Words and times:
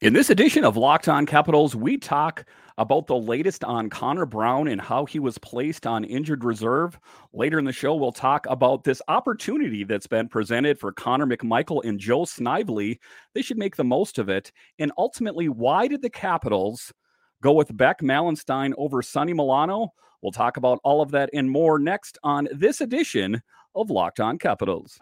In 0.00 0.12
this 0.12 0.30
edition 0.30 0.64
of 0.64 0.76
Locked 0.76 1.08
On 1.08 1.26
Capitals, 1.26 1.74
we 1.74 1.96
talk 1.96 2.44
about 2.78 3.08
the 3.08 3.16
latest 3.16 3.64
on 3.64 3.90
Connor 3.90 4.24
Brown 4.24 4.68
and 4.68 4.80
how 4.80 5.04
he 5.04 5.18
was 5.18 5.36
placed 5.38 5.86
on 5.86 6.04
injured 6.04 6.44
reserve. 6.44 6.98
Later 7.32 7.58
in 7.58 7.64
the 7.64 7.72
show, 7.72 7.96
we'll 7.96 8.12
talk 8.12 8.46
about 8.48 8.84
this 8.84 9.02
opportunity 9.08 9.82
that's 9.82 10.06
been 10.06 10.28
presented 10.28 10.78
for 10.78 10.92
Connor 10.92 11.26
McMichael 11.26 11.84
and 11.84 11.98
Joe 11.98 12.24
Snively. 12.24 13.00
They 13.34 13.42
should 13.42 13.58
make 13.58 13.74
the 13.74 13.82
most 13.84 14.18
of 14.18 14.28
it. 14.28 14.52
And 14.78 14.92
ultimately, 14.96 15.48
why 15.48 15.88
did 15.88 16.02
the 16.02 16.10
Capitals 16.10 16.92
go 17.42 17.52
with 17.52 17.76
Beck 17.76 18.00
Malenstyn 18.00 18.72
over 18.78 19.02
Sonny 19.02 19.32
Milano? 19.32 19.92
We'll 20.22 20.32
talk 20.32 20.56
about 20.56 20.78
all 20.84 21.02
of 21.02 21.10
that 21.10 21.30
and 21.32 21.50
more 21.50 21.80
next 21.80 22.18
on 22.22 22.48
this 22.52 22.80
edition 22.80 23.42
of 23.74 23.90
Locked 23.90 24.20
On 24.20 24.38
Capitals. 24.38 24.98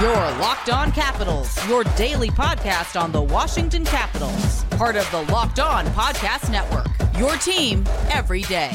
Your 0.00 0.14
Locked 0.14 0.70
On 0.70 0.90
Capitals, 0.92 1.68
your 1.68 1.84
daily 1.84 2.30
podcast 2.30 2.98
on 2.98 3.12
the 3.12 3.20
Washington 3.20 3.84
Capitals, 3.84 4.64
part 4.70 4.96
of 4.96 5.06
the 5.10 5.20
Locked 5.30 5.60
On 5.60 5.84
Podcast 5.88 6.50
Network. 6.50 6.86
Your 7.18 7.36
team 7.36 7.84
every 8.08 8.40
day. 8.40 8.70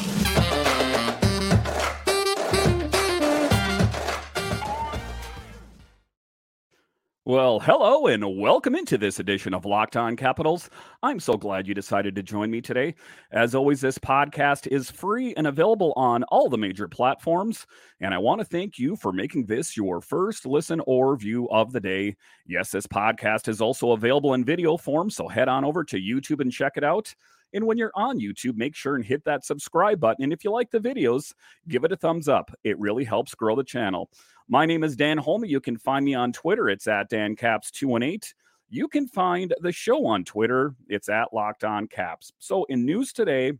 Well, 7.27 7.59
hello 7.59 8.05
and 8.05 8.37
welcome 8.37 8.75
into 8.75 8.99
this 8.99 9.19
edition 9.19 9.55
of 9.55 9.65
Locked 9.65 9.97
On 9.97 10.15
Capitals. 10.15 10.69
I'm 11.01 11.19
so 11.19 11.33
glad 11.37 11.67
you 11.67 11.73
decided 11.73 12.13
to 12.13 12.21
join 12.21 12.51
me 12.51 12.61
today. 12.61 12.93
As 13.31 13.55
always, 13.55 13.81
this 13.81 13.97
podcast 13.97 14.67
is 14.67 14.91
free 14.91 15.33
and 15.33 15.47
available 15.47 15.91
on 15.95 16.21
all 16.25 16.49
the 16.49 16.57
major 16.59 16.87
platforms. 16.87 17.65
And 17.99 18.13
I 18.13 18.19
want 18.19 18.41
to 18.41 18.45
thank 18.45 18.77
you 18.77 18.95
for 18.95 19.11
making 19.11 19.47
this 19.47 19.75
your 19.75 20.01
first 20.01 20.45
listen 20.45 20.83
or 20.85 21.17
view 21.17 21.49
of 21.49 21.71
the 21.71 21.79
day. 21.79 22.15
Yes, 22.45 22.69
this 22.69 22.85
podcast 22.85 23.47
is 23.47 23.59
also 23.59 23.93
available 23.93 24.35
in 24.35 24.45
video 24.45 24.77
form, 24.77 25.09
so 25.09 25.27
head 25.27 25.47
on 25.47 25.65
over 25.65 25.83
to 25.83 25.97
YouTube 25.99 26.41
and 26.41 26.51
check 26.51 26.73
it 26.75 26.83
out. 26.83 27.15
And 27.55 27.65
when 27.65 27.77
you're 27.77 27.91
on 27.95 28.19
YouTube, 28.19 28.55
make 28.55 28.75
sure 28.75 28.95
and 28.95 29.05
hit 29.05 29.23
that 29.23 29.45
subscribe 29.45 29.99
button. 29.99 30.25
And 30.25 30.33
if 30.33 30.43
you 30.43 30.51
like 30.51 30.69
the 30.69 30.79
videos, 30.79 31.33
give 31.67 31.85
it 31.85 31.91
a 31.91 31.95
thumbs 31.95 32.27
up. 32.27 32.51
It 32.63 32.77
really 32.79 33.05
helps 33.05 33.33
grow 33.33 33.55
the 33.55 33.63
channel. 33.63 34.11
My 34.47 34.67
name 34.67 34.83
is 34.83 34.95
Dan 34.95 35.17
Holme. 35.17 35.45
You 35.45 35.59
can 35.59 35.75
find 35.75 36.05
me 36.05 36.13
on 36.13 36.31
Twitter. 36.31 36.69
It's 36.69 36.87
at 36.87 37.09
DanCaps218. 37.09 38.31
You 38.69 38.87
can 38.87 39.07
find 39.07 39.51
the 39.61 39.71
show 39.71 40.05
on 40.05 40.23
Twitter. 40.23 40.75
It's 40.87 41.09
at 41.09 41.33
Locked 41.33 41.63
On 41.63 41.87
Caps. 41.87 42.31
So 42.37 42.63
in 42.65 42.85
news 42.85 43.11
today, 43.11 43.53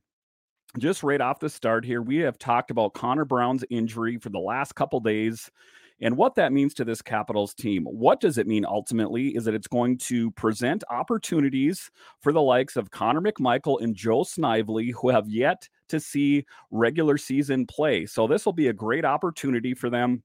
just 0.78 1.02
right 1.02 1.22
off 1.22 1.40
the 1.40 1.50
start 1.50 1.86
here, 1.86 2.04
we 2.04 2.18
have 2.18 2.38
talked 2.38 2.70
about 2.70 2.94
Connor 2.94 3.26
Brown's 3.26 3.66
injury 3.72 4.18
for 4.18 4.30
the 4.30 4.40
last 4.40 4.76
couple 4.76 5.00
days 5.00 5.50
and 6.02 6.16
what 6.18 6.36
that 6.36 6.54
means 6.54 6.76
to 6.76 6.86
this 6.86 7.02
Capitals 7.02 7.56
team. 7.56 7.86
What 7.86 8.20
does 8.20 8.38
it 8.38 8.46
mean 8.46 8.66
ultimately 8.66 9.30
is 9.30 9.46
that 9.46 9.56
it's 9.56 9.68
going 9.68 9.98
to 10.00 10.30
present 10.32 10.84
opportunities 10.92 11.90
for 12.22 12.32
the 12.32 12.42
likes 12.42 12.76
of 12.76 12.92
Connor 12.92 13.22
McMichael 13.22 13.82
and 13.82 13.96
Joe 13.96 14.24
Snively, 14.24 14.92
who 14.92 15.10
have 15.10 15.30
yet 15.30 15.68
to 15.90 16.00
see 16.00 16.46
regular 16.70 17.18
season 17.18 17.66
play. 17.66 18.06
So 18.06 18.28
this 18.28 18.46
will 18.46 18.54
be 18.54 18.68
a 18.68 18.74
great 18.74 19.06
opportunity 19.06 19.74
for 19.74 19.90
them 19.90 20.22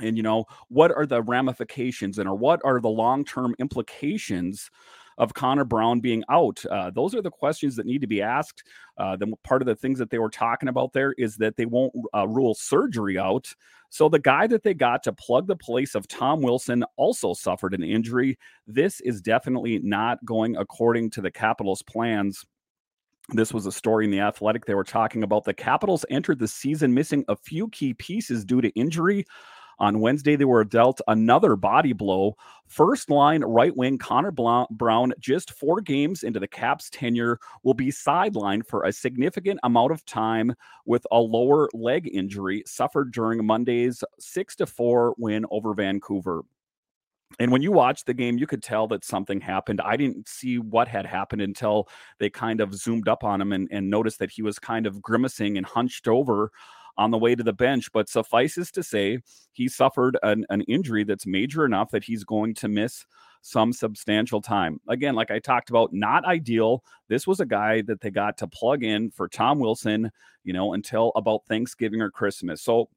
and 0.00 0.16
you 0.16 0.22
know 0.22 0.44
what 0.68 0.90
are 0.90 1.06
the 1.06 1.22
ramifications 1.22 2.18
and 2.18 2.28
or 2.28 2.34
what 2.34 2.60
are 2.64 2.80
the 2.80 2.88
long-term 2.88 3.54
implications 3.58 4.70
of 5.18 5.34
Connor 5.34 5.64
Brown 5.64 6.00
being 6.00 6.24
out? 6.28 6.64
Uh, 6.70 6.90
those 6.90 7.14
are 7.14 7.22
the 7.22 7.30
questions 7.30 7.76
that 7.76 7.86
need 7.86 8.00
to 8.00 8.06
be 8.06 8.20
asked. 8.20 8.64
Uh, 8.98 9.16
part 9.44 9.62
of 9.62 9.66
the 9.66 9.76
things 9.76 9.98
that 9.98 10.10
they 10.10 10.18
were 10.18 10.30
talking 10.30 10.68
about 10.68 10.92
there 10.92 11.12
is 11.12 11.36
that 11.36 11.56
they 11.56 11.66
won't 11.66 11.92
uh, 12.14 12.26
rule 12.26 12.54
surgery 12.54 13.18
out. 13.18 13.52
So 13.90 14.08
the 14.08 14.18
guy 14.18 14.48
that 14.48 14.64
they 14.64 14.74
got 14.74 15.04
to 15.04 15.12
plug 15.12 15.46
the 15.46 15.54
place 15.54 15.94
of 15.94 16.08
Tom 16.08 16.40
Wilson 16.40 16.84
also 16.96 17.32
suffered 17.32 17.74
an 17.74 17.84
injury. 17.84 18.36
This 18.66 19.00
is 19.00 19.22
definitely 19.22 19.78
not 19.78 20.24
going 20.24 20.56
according 20.56 21.10
to 21.10 21.20
the 21.20 21.30
Capitals' 21.30 21.82
plans. 21.82 22.44
This 23.30 23.54
was 23.54 23.66
a 23.66 23.72
story 23.72 24.04
in 24.04 24.10
the 24.10 24.20
Athletic. 24.20 24.66
They 24.66 24.74
were 24.74 24.84
talking 24.84 25.22
about 25.22 25.44
the 25.44 25.54
Capitals 25.54 26.04
entered 26.10 26.40
the 26.40 26.48
season 26.48 26.92
missing 26.92 27.24
a 27.28 27.36
few 27.36 27.68
key 27.68 27.94
pieces 27.94 28.44
due 28.44 28.60
to 28.60 28.68
injury. 28.70 29.24
On 29.78 30.00
Wednesday, 30.00 30.36
they 30.36 30.44
were 30.44 30.64
dealt 30.64 31.00
another 31.08 31.56
body 31.56 31.92
blow. 31.92 32.36
First 32.66 33.10
line 33.10 33.42
right 33.42 33.76
wing 33.76 33.98
Connor 33.98 34.32
Brown, 34.32 35.12
just 35.18 35.52
four 35.52 35.80
games 35.80 36.22
into 36.22 36.40
the 36.40 36.48
Caps' 36.48 36.90
tenure, 36.90 37.38
will 37.62 37.74
be 37.74 37.88
sidelined 37.88 38.66
for 38.66 38.84
a 38.84 38.92
significant 38.92 39.60
amount 39.62 39.92
of 39.92 40.04
time 40.06 40.54
with 40.86 41.06
a 41.10 41.18
lower 41.18 41.68
leg 41.72 42.08
injury 42.12 42.62
suffered 42.66 43.12
during 43.12 43.44
Monday's 43.44 44.02
6 44.18 44.56
to 44.56 44.66
4 44.66 45.14
win 45.18 45.44
over 45.50 45.74
Vancouver. 45.74 46.44
And 47.38 47.50
when 47.50 47.62
you 47.62 47.72
watched 47.72 48.06
the 48.06 48.14
game, 48.14 48.38
you 48.38 48.46
could 48.46 48.62
tell 48.62 48.86
that 48.88 49.04
something 49.04 49.40
happened. 49.40 49.80
I 49.80 49.96
didn't 49.96 50.28
see 50.28 50.58
what 50.58 50.86
had 50.86 51.04
happened 51.04 51.42
until 51.42 51.88
they 52.18 52.30
kind 52.30 52.60
of 52.60 52.74
zoomed 52.74 53.08
up 53.08 53.24
on 53.24 53.40
him 53.40 53.52
and, 53.52 53.68
and 53.72 53.90
noticed 53.90 54.20
that 54.20 54.30
he 54.30 54.42
was 54.42 54.58
kind 54.58 54.86
of 54.86 55.02
grimacing 55.02 55.56
and 55.56 55.66
hunched 55.66 56.06
over 56.06 56.52
on 56.96 57.10
the 57.10 57.18
way 57.18 57.34
to 57.34 57.42
the 57.42 57.52
bench. 57.52 57.90
But 57.92 58.08
suffices 58.08 58.70
to 58.72 58.82
say, 58.82 59.18
he 59.52 59.68
suffered 59.68 60.18
an, 60.22 60.44
an 60.50 60.62
injury 60.62 61.04
that's 61.04 61.26
major 61.26 61.64
enough 61.64 61.90
that 61.90 62.04
he's 62.04 62.24
going 62.24 62.54
to 62.54 62.68
miss 62.68 63.04
some 63.42 63.72
substantial 63.72 64.40
time. 64.40 64.80
Again, 64.88 65.14
like 65.14 65.30
I 65.30 65.38
talked 65.38 65.68
about, 65.70 65.92
not 65.92 66.24
ideal. 66.24 66.82
This 67.08 67.26
was 67.26 67.40
a 67.40 67.46
guy 67.46 67.82
that 67.82 68.00
they 68.00 68.10
got 68.10 68.38
to 68.38 68.46
plug 68.46 68.82
in 68.82 69.10
for 69.10 69.28
Tom 69.28 69.58
Wilson, 69.58 70.10
you 70.44 70.54
know, 70.54 70.72
until 70.72 71.12
about 71.14 71.44
Thanksgiving 71.46 72.00
or 72.00 72.10
Christmas. 72.10 72.62
So 72.62 72.88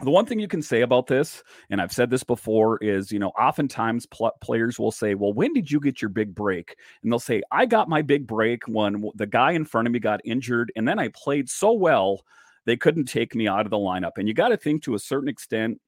the 0.00 0.10
one 0.10 0.26
thing 0.26 0.40
you 0.40 0.48
can 0.48 0.62
say 0.62 0.80
about 0.80 1.06
this, 1.06 1.42
and 1.70 1.80
I've 1.80 1.92
said 1.92 2.10
this 2.10 2.24
before, 2.24 2.78
is 2.78 3.12
you 3.12 3.18
know, 3.18 3.28
oftentimes 3.30 4.06
pl- 4.06 4.32
players 4.42 4.78
will 4.78 4.90
say, 4.90 5.14
Well, 5.14 5.32
when 5.32 5.52
did 5.52 5.70
you 5.70 5.80
get 5.80 6.02
your 6.02 6.08
big 6.08 6.34
break? 6.34 6.76
And 7.02 7.12
they'll 7.12 7.18
say, 7.18 7.42
I 7.50 7.66
got 7.66 7.88
my 7.88 8.02
big 8.02 8.26
break 8.26 8.64
when 8.66 9.10
the 9.14 9.26
guy 9.26 9.52
in 9.52 9.64
front 9.64 9.86
of 9.86 9.92
me 9.92 10.00
got 10.00 10.20
injured, 10.24 10.72
and 10.76 10.88
then 10.88 10.98
I 10.98 11.08
played 11.08 11.48
so 11.48 11.72
well 11.72 12.24
they 12.66 12.76
couldn't 12.76 13.06
take 13.06 13.34
me 13.34 13.48
out 13.48 13.66
of 13.66 13.70
the 13.70 13.76
lineup. 13.76 14.12
And 14.16 14.28
you 14.28 14.34
got 14.34 14.48
to 14.48 14.56
think 14.56 14.82
to 14.84 14.94
a 14.94 14.98
certain 14.98 15.28
extent, 15.28 15.80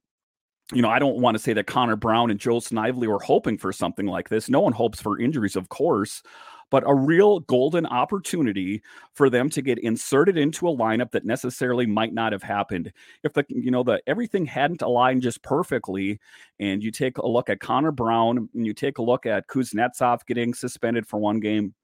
you 0.72 0.82
know, 0.82 0.88
I 0.88 0.98
don't 0.98 1.20
want 1.20 1.36
to 1.36 1.42
say 1.42 1.52
that 1.52 1.66
Connor 1.66 1.96
Brown 1.96 2.30
and 2.30 2.40
Joe 2.40 2.58
Snively 2.58 3.06
were 3.06 3.20
hoping 3.20 3.58
for 3.58 3.72
something 3.72 4.06
like 4.06 4.28
this. 4.28 4.48
No 4.48 4.60
one 4.60 4.72
hopes 4.72 5.00
for 5.00 5.20
injuries, 5.20 5.56
of 5.56 5.68
course, 5.68 6.22
but 6.70 6.82
a 6.86 6.94
real 6.94 7.40
golden 7.40 7.84
opportunity 7.86 8.82
for 9.12 9.28
them 9.28 9.50
to 9.50 9.60
get 9.60 9.78
inserted 9.78 10.38
into 10.38 10.66
a 10.66 10.74
lineup 10.74 11.10
that 11.10 11.26
necessarily 11.26 11.84
might 11.84 12.14
not 12.14 12.32
have 12.32 12.42
happened 12.42 12.92
if 13.22 13.34
the 13.34 13.44
you 13.48 13.70
know 13.70 13.82
the 13.82 14.00
everything 14.06 14.46
hadn't 14.46 14.80
aligned 14.80 15.22
just 15.22 15.42
perfectly. 15.42 16.18
And 16.58 16.82
you 16.82 16.90
take 16.90 17.18
a 17.18 17.26
look 17.26 17.50
at 17.50 17.60
Connor 17.60 17.92
Brown 17.92 18.48
and 18.54 18.66
you 18.66 18.72
take 18.72 18.98
a 18.98 19.02
look 19.02 19.26
at 19.26 19.46
Kuznetsov 19.48 20.20
getting 20.26 20.54
suspended 20.54 21.06
for 21.06 21.18
one 21.18 21.40
game 21.40 21.74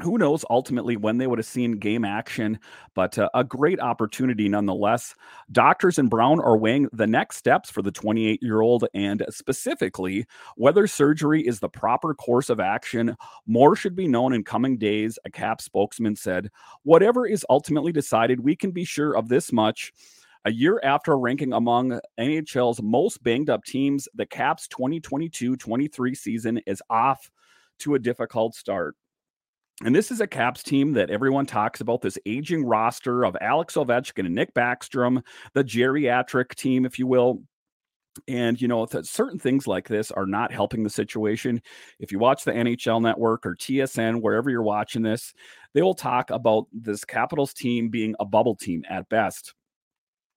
who 0.00 0.16
knows 0.16 0.44
ultimately 0.48 0.96
when 0.96 1.18
they 1.18 1.26
would 1.26 1.38
have 1.38 1.46
seen 1.46 1.72
game 1.72 2.04
action, 2.04 2.58
but 2.94 3.18
uh, 3.18 3.28
a 3.34 3.42
great 3.42 3.80
opportunity 3.80 4.48
nonetheless. 4.48 5.14
Doctors 5.50 5.98
and 5.98 6.08
Brown 6.08 6.40
are 6.40 6.56
weighing 6.56 6.88
the 6.92 7.06
next 7.06 7.36
steps 7.36 7.70
for 7.70 7.82
the 7.82 7.90
28 7.90 8.42
year 8.42 8.60
old 8.60 8.84
and 8.94 9.24
specifically 9.30 10.24
whether 10.56 10.86
surgery 10.86 11.46
is 11.46 11.58
the 11.58 11.68
proper 11.68 12.14
course 12.14 12.48
of 12.48 12.60
action. 12.60 13.16
More 13.46 13.74
should 13.74 13.96
be 13.96 14.06
known 14.06 14.32
in 14.32 14.44
coming 14.44 14.78
days, 14.78 15.18
a 15.24 15.30
CAP 15.30 15.60
spokesman 15.60 16.14
said. 16.14 16.50
Whatever 16.84 17.26
is 17.26 17.44
ultimately 17.50 17.90
decided, 17.90 18.40
we 18.40 18.54
can 18.54 18.70
be 18.70 18.84
sure 18.84 19.16
of 19.16 19.28
this 19.28 19.52
much. 19.52 19.92
A 20.44 20.52
year 20.52 20.80
after 20.84 21.18
ranking 21.18 21.52
among 21.52 21.98
NHL's 22.18 22.80
most 22.80 23.22
banged 23.24 23.50
up 23.50 23.64
teams, 23.64 24.08
the 24.14 24.24
Caps 24.24 24.68
2022 24.68 25.56
23 25.56 26.14
season 26.14 26.60
is 26.66 26.80
off 26.88 27.30
to 27.80 27.94
a 27.94 27.98
difficult 27.98 28.54
start. 28.54 28.94
And 29.84 29.94
this 29.94 30.10
is 30.10 30.20
a 30.20 30.26
Caps 30.26 30.64
team 30.64 30.92
that 30.94 31.10
everyone 31.10 31.46
talks 31.46 31.80
about 31.80 32.02
this 32.02 32.18
aging 32.26 32.64
roster 32.64 33.24
of 33.24 33.36
Alex 33.40 33.74
Ovechkin 33.74 34.26
and 34.26 34.34
Nick 34.34 34.52
Backstrom, 34.52 35.22
the 35.54 35.62
geriatric 35.62 36.56
team, 36.56 36.84
if 36.84 36.98
you 36.98 37.06
will. 37.06 37.42
And, 38.26 38.60
you 38.60 38.66
know, 38.66 38.84
certain 39.02 39.38
things 39.38 39.68
like 39.68 39.86
this 39.86 40.10
are 40.10 40.26
not 40.26 40.50
helping 40.52 40.82
the 40.82 40.90
situation. 40.90 41.62
If 42.00 42.10
you 42.10 42.18
watch 42.18 42.42
the 42.42 42.50
NHL 42.50 43.00
network 43.00 43.46
or 43.46 43.54
TSN, 43.54 44.20
wherever 44.20 44.50
you're 44.50 44.64
watching 44.64 45.02
this, 45.02 45.32
they 45.74 45.82
will 45.82 45.94
talk 45.94 46.30
about 46.30 46.66
this 46.72 47.04
Capitals 47.04 47.54
team 47.54 47.88
being 47.88 48.16
a 48.18 48.24
bubble 48.24 48.56
team 48.56 48.82
at 48.90 49.08
best. 49.08 49.54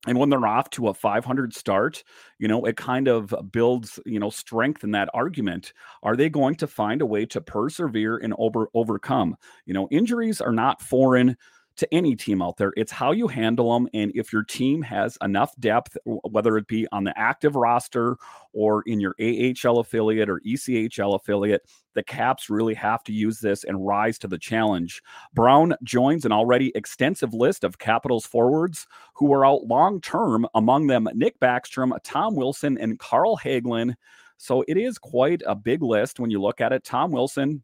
And 0.07 0.17
when 0.17 0.29
they're 0.29 0.47
off 0.47 0.69
to 0.71 0.87
a 0.87 0.93
500 0.93 1.53
start, 1.53 2.03
you 2.39 2.47
know, 2.47 2.65
it 2.65 2.75
kind 2.75 3.07
of 3.07 3.33
builds, 3.51 3.99
you 4.05 4.19
know, 4.19 4.31
strength 4.31 4.83
in 4.83 4.91
that 4.91 5.09
argument. 5.13 5.73
Are 6.01 6.15
they 6.15 6.29
going 6.29 6.55
to 6.55 6.67
find 6.67 7.01
a 7.01 7.05
way 7.05 7.25
to 7.27 7.41
persevere 7.41 8.17
and 8.17 8.33
over 8.39 8.69
overcome? 8.73 9.35
You 9.65 9.75
know, 9.75 9.87
injuries 9.91 10.41
are 10.41 10.51
not 10.53 10.81
foreign 10.81 11.37
to 11.81 11.93
any 11.93 12.15
team 12.15 12.43
out 12.43 12.57
there. 12.57 12.71
It's 12.77 12.91
how 12.91 13.11
you 13.11 13.27
handle 13.27 13.73
them. 13.73 13.89
And 13.95 14.11
if 14.13 14.31
your 14.31 14.43
team 14.43 14.83
has 14.83 15.17
enough 15.23 15.53
depth, 15.59 15.97
whether 16.05 16.55
it 16.57 16.67
be 16.67 16.87
on 16.91 17.03
the 17.03 17.17
active 17.17 17.55
roster 17.55 18.17
or 18.53 18.83
in 18.85 18.99
your 18.99 19.15
AHL 19.19 19.79
affiliate 19.79 20.29
or 20.29 20.39
ECHL 20.47 21.15
affiliate, 21.15 21.63
the 21.95 22.03
Caps 22.03 22.51
really 22.51 22.75
have 22.75 23.03
to 23.05 23.11
use 23.11 23.39
this 23.39 23.63
and 23.63 23.83
rise 23.83 24.19
to 24.19 24.27
the 24.27 24.37
challenge. 24.37 25.01
Brown 25.33 25.73
joins 25.83 26.23
an 26.23 26.31
already 26.31 26.71
extensive 26.75 27.33
list 27.33 27.63
of 27.63 27.79
Capitals 27.79 28.27
forwards 28.27 28.85
who 29.15 29.33
are 29.33 29.43
out 29.43 29.65
long 29.65 29.99
term, 30.01 30.45
among 30.53 30.85
them 30.85 31.09
Nick 31.15 31.39
Backstrom, 31.39 31.97
Tom 32.03 32.35
Wilson, 32.35 32.77
and 32.77 32.99
Carl 32.99 33.37
Hagelin. 33.37 33.95
So 34.37 34.63
it 34.67 34.77
is 34.77 34.99
quite 34.99 35.41
a 35.47 35.55
big 35.55 35.81
list 35.81 36.19
when 36.19 36.29
you 36.29 36.39
look 36.39 36.61
at 36.61 36.73
it. 36.73 36.83
Tom 36.83 37.11
Wilson, 37.11 37.63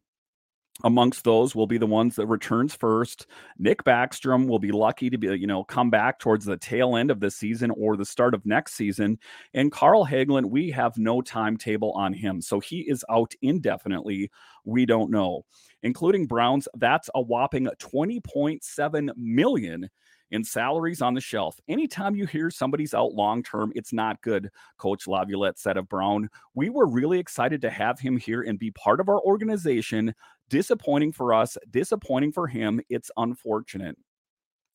amongst 0.84 1.24
those 1.24 1.56
will 1.56 1.68
be 1.68 1.78
the 1.78 1.88
ones 1.88 2.16
that 2.16 2.28
returns 2.28 2.76
first. 2.76 3.28
Nick 3.58 3.84
Backstrom 3.84 4.48
will 4.48 4.60
be 4.60 4.72
lucky 4.72 5.10
to 5.10 5.18
be, 5.18 5.28
you 5.28 5.48
know, 5.48 5.64
come 5.64 5.90
back 5.90 6.20
towards 6.20 6.46
the 6.46 6.58
tail 6.58 6.96
end 6.96 7.10
of 7.10 7.20
the 7.20 7.32
season 7.32 7.72
or 7.72 7.98
the 7.98 8.06
start 8.06 8.34
of 8.34 8.46
next 8.46 8.74
season. 8.76 9.18
And 9.54 9.72
Carl 9.72 10.06
Hagelin, 10.06 10.50
we 10.50 10.70
have 10.72 10.98
no 10.98 11.22
timetable 11.22 11.92
on 11.94 12.14
him. 12.14 12.42
So 12.42 12.60
he 12.60 12.82
is 12.82 13.04
out 13.10 13.34
indefinitely. 13.42 14.30
We 14.66 14.86
don't 14.86 15.12
know. 15.12 15.44
Including 15.84 16.28
Browns, 16.28 16.68
that's 16.76 17.10
a 17.16 17.22
whopping 17.22 17.68
20.7 17.80 19.10
million 19.16 19.90
in 20.32 20.44
salaries 20.44 21.02
on 21.02 21.14
the 21.14 21.22
shelf. 21.22 21.60
Anytime 21.68 22.16
you 22.16 22.26
hear 22.26 22.50
somebody's 22.50 22.94
out 22.94 23.14
long 23.14 23.44
term, 23.44 23.72
it's 23.76 23.94
not 23.94 24.22
good, 24.22 24.50
Coach 24.78 25.08
Laviolette 25.08 25.60
said 25.60 25.78
of 25.78 25.88
Brown. 25.88 26.30
We 26.54 26.70
were 26.70 26.88
really 26.88 27.20
excited 27.20 27.62
to 27.62 27.70
have 27.70 28.00
him 28.00 28.18
here 28.18 28.42
and 28.42 28.60
be 28.60 28.72
part 28.72 29.00
of 29.00 29.10
our 29.10 29.22
organization. 29.22 30.14
Disappointing 30.50 31.12
for 31.12 31.34
us, 31.34 31.58
disappointing 31.72 32.32
for 32.32 32.48
him. 32.48 32.80
It's 32.90 33.12
unfortunate. 33.18 33.98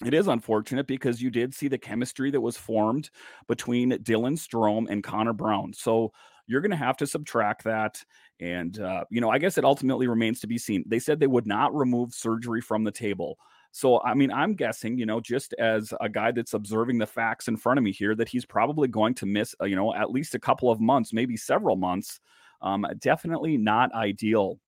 It 0.05 0.15
is 0.15 0.27
unfortunate 0.27 0.87
because 0.87 1.23
you 1.23 1.31
did 1.31 1.55
see 1.55 1.69
the 1.69 1.79
chemistry 1.79 2.31
that 2.31 2.41
was 2.41 2.57
formed 2.57 3.11
between 3.47 3.93
Dylan 3.93 4.37
Strome 4.37 4.87
and 4.91 5.03
Connor 5.03 5.33
Brown. 5.33 5.73
So 5.73 6.13
you're 6.47 6.61
going 6.61 6.73
to 6.73 6.77
have 6.77 6.97
to 6.99 7.07
subtract 7.07 7.65
that. 7.65 8.03
And, 8.41 8.81
uh, 8.81 9.05
you 9.11 9.21
know, 9.21 9.31
I 9.31 9.39
guess 9.39 9.59
it 9.59 9.65
ultimately 9.65 10.09
remains 10.09 10.41
to 10.41 10.47
be 10.47 10.59
seen. 10.59 10.85
They 10.87 10.99
said 10.99 11.21
they 11.21 11.29
would 11.29 11.47
not 11.47 11.75
remove 11.75 12.15
surgery 12.15 12.61
from 12.61 12.83
the 12.83 12.91
table. 12.91 13.39
So, 13.71 14.03
I 14.03 14.15
mean, 14.15 14.31
I'm 14.31 14.55
guessing, 14.55 14.99
you 14.99 15.07
know, 15.07 15.21
just 15.21 15.55
as 15.55 15.95
a 16.01 16.09
guy 16.09 16.33
that's 16.33 16.53
observing 16.53 16.99
the 16.99 17.07
facts 17.07 17.49
in 17.49 17.57
front 17.57 17.79
of 17.79 17.85
me 17.85 17.93
here, 17.93 18.15
that 18.17 18.29
he's 18.29 18.45
probably 18.45 18.89
going 18.89 19.15
to 19.15 19.27
miss, 19.27 19.55
uh, 19.63 19.65
you 19.65 19.77
know, 19.77 19.95
at 19.95 20.11
least 20.11 20.35
a 20.35 20.41
couple 20.41 20.71
of 20.71 20.81
months, 20.81 21.13
maybe 21.13 21.37
several 21.37 21.77
months. 21.77 22.21
Um, 22.61 22.87
definitely 22.99 23.57
not 23.57 23.95
ideal 23.95 24.59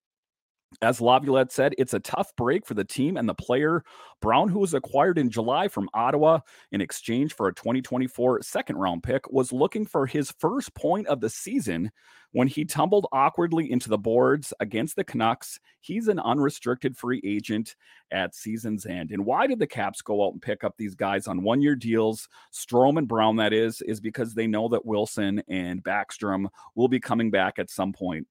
as 0.82 1.00
Laviolette 1.00 1.52
said, 1.52 1.74
it's 1.78 1.94
a 1.94 2.00
tough 2.00 2.34
break 2.36 2.66
for 2.66 2.74
the 2.74 2.84
team 2.84 3.16
and 3.16 3.28
the 3.28 3.34
player. 3.34 3.84
Brown, 4.20 4.48
who 4.48 4.58
was 4.58 4.74
acquired 4.74 5.18
in 5.18 5.30
July 5.30 5.68
from 5.68 5.88
Ottawa 5.92 6.40
in 6.72 6.80
exchange 6.80 7.34
for 7.34 7.48
a 7.48 7.54
2024 7.54 8.42
second 8.42 8.76
round 8.76 9.02
pick, 9.02 9.30
was 9.30 9.52
looking 9.52 9.86
for 9.86 10.06
his 10.06 10.32
first 10.38 10.74
point 10.74 11.06
of 11.08 11.20
the 11.20 11.30
season 11.30 11.90
when 12.32 12.48
he 12.48 12.64
tumbled 12.64 13.06
awkwardly 13.12 13.70
into 13.70 13.88
the 13.88 13.98
boards 13.98 14.52
against 14.58 14.96
the 14.96 15.04
Canucks. 15.04 15.60
He's 15.80 16.08
an 16.08 16.18
unrestricted 16.18 16.96
free 16.96 17.20
agent 17.24 17.76
at 18.10 18.34
season's 18.34 18.86
end. 18.86 19.12
And 19.12 19.24
why 19.24 19.46
did 19.46 19.60
the 19.60 19.66
Caps 19.66 20.02
go 20.02 20.26
out 20.26 20.32
and 20.32 20.42
pick 20.42 20.64
up 20.64 20.74
these 20.76 20.96
guys 20.96 21.28
on 21.28 21.42
one 21.42 21.62
year 21.62 21.76
deals? 21.76 22.28
Strome 22.52 22.98
and 22.98 23.06
Brown, 23.06 23.36
that 23.36 23.52
is, 23.52 23.82
is 23.82 24.00
because 24.00 24.34
they 24.34 24.48
know 24.48 24.68
that 24.68 24.84
Wilson 24.84 25.42
and 25.48 25.84
Backstrom 25.84 26.46
will 26.74 26.88
be 26.88 26.98
coming 26.98 27.30
back 27.30 27.58
at 27.58 27.70
some 27.70 27.92
point 27.92 28.26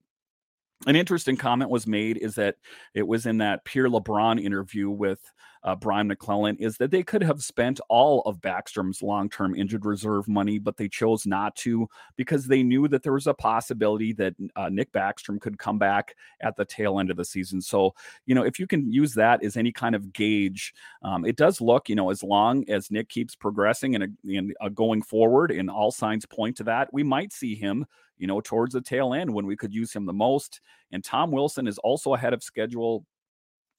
an 0.88 0.96
interesting 0.96 1.38
comment 1.38 1.70
was 1.70 1.88
made 1.88 2.18
is 2.18 2.36
that 2.36 2.56
it 2.94 3.08
was 3.08 3.26
in 3.26 3.38
that 3.40 3.64
Pierre 3.66 3.88
LeBrun 3.88 4.44
interview 4.44 4.90
with 4.90 5.20
uh, 5.64 5.76
Brian 5.76 6.08
MacLellan 6.08 6.58
is 6.58 6.78
that 6.78 6.92
they 6.92 7.04
could 7.04 7.24
have 7.24 7.42
spent 7.42 7.80
all 7.88 8.22
of 8.24 8.42
Backstrom's 8.42 9.02
long-term 9.02 9.56
injured 9.56 9.86
reserve 9.86 10.28
money, 10.28 10.60
but 10.60 10.76
they 10.76 10.90
chose 10.90 11.26
not 11.26 11.56
to 11.58 11.88
because 12.18 12.46
they 12.46 12.64
knew 12.64 12.88
that 12.90 13.02
there 13.02 13.14
was 13.14 13.28
a 13.28 13.34
possibility 13.34 14.12
that 14.14 14.36
uh, 14.56 14.70
Nick 14.70 14.92
Backstrom 14.92 15.40
could 15.40 15.58
come 15.58 15.78
back 15.78 16.16
at 16.42 16.56
the 16.58 16.66
tail 16.66 17.00
end 17.00 17.10
of 17.10 17.18
the 17.18 17.26
season. 17.26 17.62
So, 17.62 17.96
you 18.26 18.36
know, 18.36 18.44
if 18.44 18.60
you 18.60 18.68
can 18.68 18.92
use 18.92 19.14
that 19.14 19.44
as 19.44 19.56
any 19.56 19.72
kind 19.72 19.96
of 19.96 20.12
gauge, 20.12 20.74
um, 21.02 21.26
it 21.26 21.38
does 21.38 21.62
look, 21.62 21.88
you 21.88 21.96
know, 21.96 22.10
as 22.10 22.24
long 22.24 22.70
as 22.70 22.92
Nick 22.92 23.08
keeps 23.08 23.36
progressing 23.36 23.96
and, 23.96 24.18
and 24.26 24.54
uh, 24.60 24.70
going 24.70 25.02
forward, 25.02 25.52
and 25.52 25.70
all 25.70 25.92
signs 25.92 26.26
point 26.26 26.58
to 26.58 26.64
that, 26.66 26.92
we 26.92 27.04
might 27.04 27.32
see 27.32 27.56
him 27.56 27.86
you 28.18 28.28
know, 28.28 28.42
towards 28.42 28.74
the 28.74 28.82
tail 28.82 29.14
end 29.14 29.34
when 29.34 29.46
we 29.46 29.56
could 29.56 29.74
use 29.74 29.94
him 29.94 30.06
the 30.06 30.14
most. 30.14 30.62
And 30.92 31.04
Tom 31.04 31.32
Wilson 31.32 31.68
is 31.68 31.78
also 31.80 32.14
ahead 32.14 32.34
of 32.34 32.44
schedule 32.44 33.06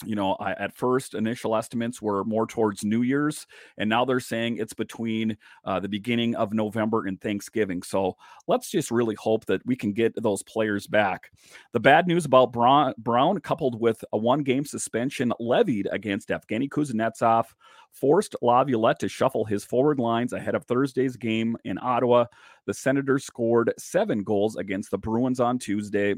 you 0.05 0.17
know, 0.17 0.35
I, 0.35 0.53
at 0.53 0.75
first 0.75 1.15
initial 1.15 1.55
estimates 1.55 2.03
were 2.03 2.25
more 2.25 2.47
towards 2.47 2.85
New 2.85 3.03
Year's, 3.03 3.47
and 3.79 3.89
now 3.89 4.05
they're 4.05 4.21
saying 4.21 4.57
it's 4.57 4.75
between 4.75 5.37
uh, 5.65 5.81
the 5.81 5.89
beginning 5.89 6.35
of 6.35 6.53
November 6.53 7.07
and 7.07 7.21
Thanksgiving. 7.21 7.83
So 7.83 8.17
let's 8.49 8.71
just 8.71 8.91
really 8.91 9.15
hope 9.15 9.47
that 9.47 9.65
we 9.65 9.77
can 9.77 9.93
get 9.93 10.21
those 10.21 10.43
players 10.43 10.87
back. 10.87 11.31
The 11.73 11.81
bad 11.81 12.07
news 12.07 12.25
about 12.25 12.53
Brown, 12.53 12.95
Brown 12.99 13.39
coupled 13.41 13.81
with 13.81 14.05
a 14.13 14.19
one-game 14.19 14.65
suspension 14.65 15.33
levied 15.39 15.89
against 15.93 16.29
Evgeny 16.29 16.69
Kuznetsov, 16.69 17.47
forced 17.93 18.35
Laviolette 18.43 18.99
to 18.99 19.09
shuffle 19.09 19.45
his 19.45 19.65
forward 19.65 20.01
lines 20.01 20.33
ahead 20.33 20.57
of 20.57 20.65
Thursday's 20.65 21.17
game 21.17 21.57
in 21.65 21.79
Ottawa. 21.81 22.27
The 22.67 22.75
Senators 22.75 23.25
scored 23.25 23.73
seven 23.79 24.25
goals 24.25 24.57
against 24.57 24.91
the 24.91 24.99
Bruins 24.99 25.39
on 25.39 25.59
Tuesday 25.59 26.15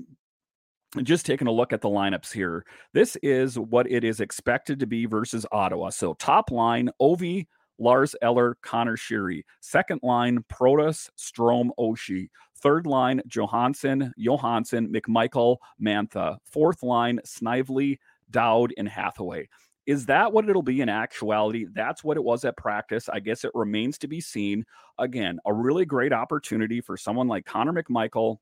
just 1.03 1.27
taking 1.27 1.49
a 1.49 1.53
look 1.53 1.73
at 1.73 1.81
the 1.81 1.89
lineups 1.89 2.33
here. 2.33 2.65
This 2.93 3.17
is 3.23 3.59
what 3.59 3.91
it 3.91 4.05
is 4.05 4.21
expected 4.21 4.79
to 4.81 4.87
be 4.87 5.07
versus 5.07 5.47
Ottawa. 5.53 5.91
So 5.91 6.15
top 6.15 6.51
line, 6.51 6.91
Ovi, 7.01 7.47
Lars 7.79 8.15
Eller, 8.23 8.57
Connor 8.63 8.97
Sheary. 8.97 9.43
Second 9.61 10.01
line, 10.03 10.45
Protas, 10.51 11.11
Strome, 11.19 11.71
Oshie. 11.79 12.29
Third 12.63 12.87
line, 12.87 13.21
Johansson, 13.27 14.13
Johansson, 14.17 14.93
McMichael, 14.93 15.59
Mantha. 15.83 16.39
Fourth 16.45 16.83
line, 16.83 17.21
Snively, 17.25 18.01
Dowd, 18.31 18.73
and 18.79 18.89
Hathaway. 18.89 19.49
Is 19.87 20.07
that 20.07 20.33
what 20.33 20.49
it'll 20.49 20.63
be 20.63 20.81
in 20.81 20.89
actuality? 20.89 21.67
That's 21.73 22.03
what 22.03 22.17
it 22.17 22.25
was 22.25 22.45
at 22.45 22.57
practice. 22.57 23.09
I 23.09 23.21
guess 23.21 23.45
it 23.45 23.53
remains 23.55 23.99
to 23.99 24.09
be 24.09 24.21
seen. 24.21 24.65
Again, 24.99 25.39
a 25.47 25.53
really 25.53 25.85
great 25.85 26.13
opportunity 26.13 26.81
for 26.81 26.97
someone 26.97 27.29
like 27.29 27.45
Connor 27.45 27.73
McMichael, 27.73 28.39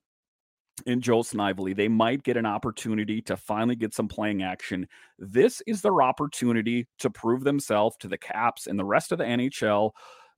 and 0.87 1.03
Joe 1.03 1.23
Snively, 1.23 1.73
they 1.73 1.89
might 1.89 2.23
get 2.23 2.37
an 2.37 2.47
opportunity 2.47 3.23
to 3.23 3.37
finally 3.37 3.77
get 3.77 3.95
some 3.95 4.09
playing 4.09 4.43
action. 4.43 4.89
This 5.19 5.63
is 5.67 5.83
their 5.83 6.03
opportunity 6.03 6.87
to 6.99 7.11
prove 7.11 7.45
themselves 7.45 7.97
to 7.99 8.09
the 8.09 8.19
Caps 8.19 8.67
and 8.67 8.79
the 8.79 8.85
rest 8.85 9.13
of 9.13 9.19
the 9.19 9.25
NHL 9.25 9.93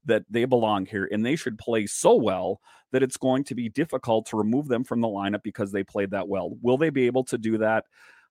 that 0.04 0.24
they 0.30 0.44
belong 0.44 0.86
here 0.86 1.08
and 1.10 1.24
they 1.24 1.36
should 1.36 1.58
play 1.58 1.86
so 1.86 2.14
well 2.14 2.60
that 2.92 3.02
it's 3.02 3.16
going 3.16 3.44
to 3.44 3.54
be 3.54 3.68
difficult 3.68 4.26
to 4.26 4.36
remove 4.36 4.68
them 4.68 4.84
from 4.84 5.00
the 5.00 5.08
lineup 5.08 5.42
because 5.42 5.72
they 5.72 5.82
played 5.82 6.10
that 6.12 6.28
well. 6.28 6.50
Will 6.62 6.76
they 6.76 6.90
be 6.90 7.06
able 7.06 7.24
to 7.24 7.38
do 7.38 7.58
that? 7.58 7.84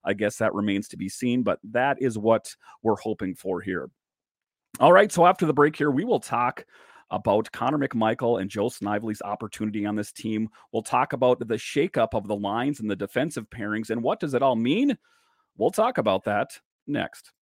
I 0.04 0.14
guess 0.14 0.36
that 0.36 0.54
remains 0.54 0.88
to 0.88 0.96
be 0.96 1.08
seen, 1.08 1.42
but 1.42 1.58
that 1.64 2.00
is 2.00 2.16
what 2.16 2.54
we're 2.82 2.96
hoping 2.96 3.34
for 3.34 3.60
here. 3.60 3.90
All 4.78 4.92
right, 4.92 5.10
so 5.10 5.26
after 5.26 5.46
the 5.46 5.52
break 5.52 5.76
here, 5.76 5.90
we 5.90 6.04
will 6.04 6.20
talk 6.20 6.64
about 7.10 7.50
Connor 7.52 7.78
McMichael 7.78 8.40
and 8.40 8.50
Joe 8.50 8.68
Snively's 8.68 9.22
opportunity 9.22 9.86
on 9.86 9.94
this 9.94 10.12
team. 10.12 10.48
We'll 10.72 10.82
talk 10.82 11.12
about 11.12 11.38
the 11.38 11.54
shakeup 11.54 12.14
of 12.14 12.26
the 12.26 12.36
lines 12.36 12.80
and 12.80 12.90
the 12.90 12.96
defensive 12.96 13.48
pairings 13.50 13.90
and 13.90 14.02
what 14.02 14.20
does 14.20 14.34
it 14.34 14.42
all 14.42 14.56
mean? 14.56 14.96
We'll 15.56 15.70
talk 15.70 15.98
about 15.98 16.24
that 16.24 16.58
next. 16.86 17.32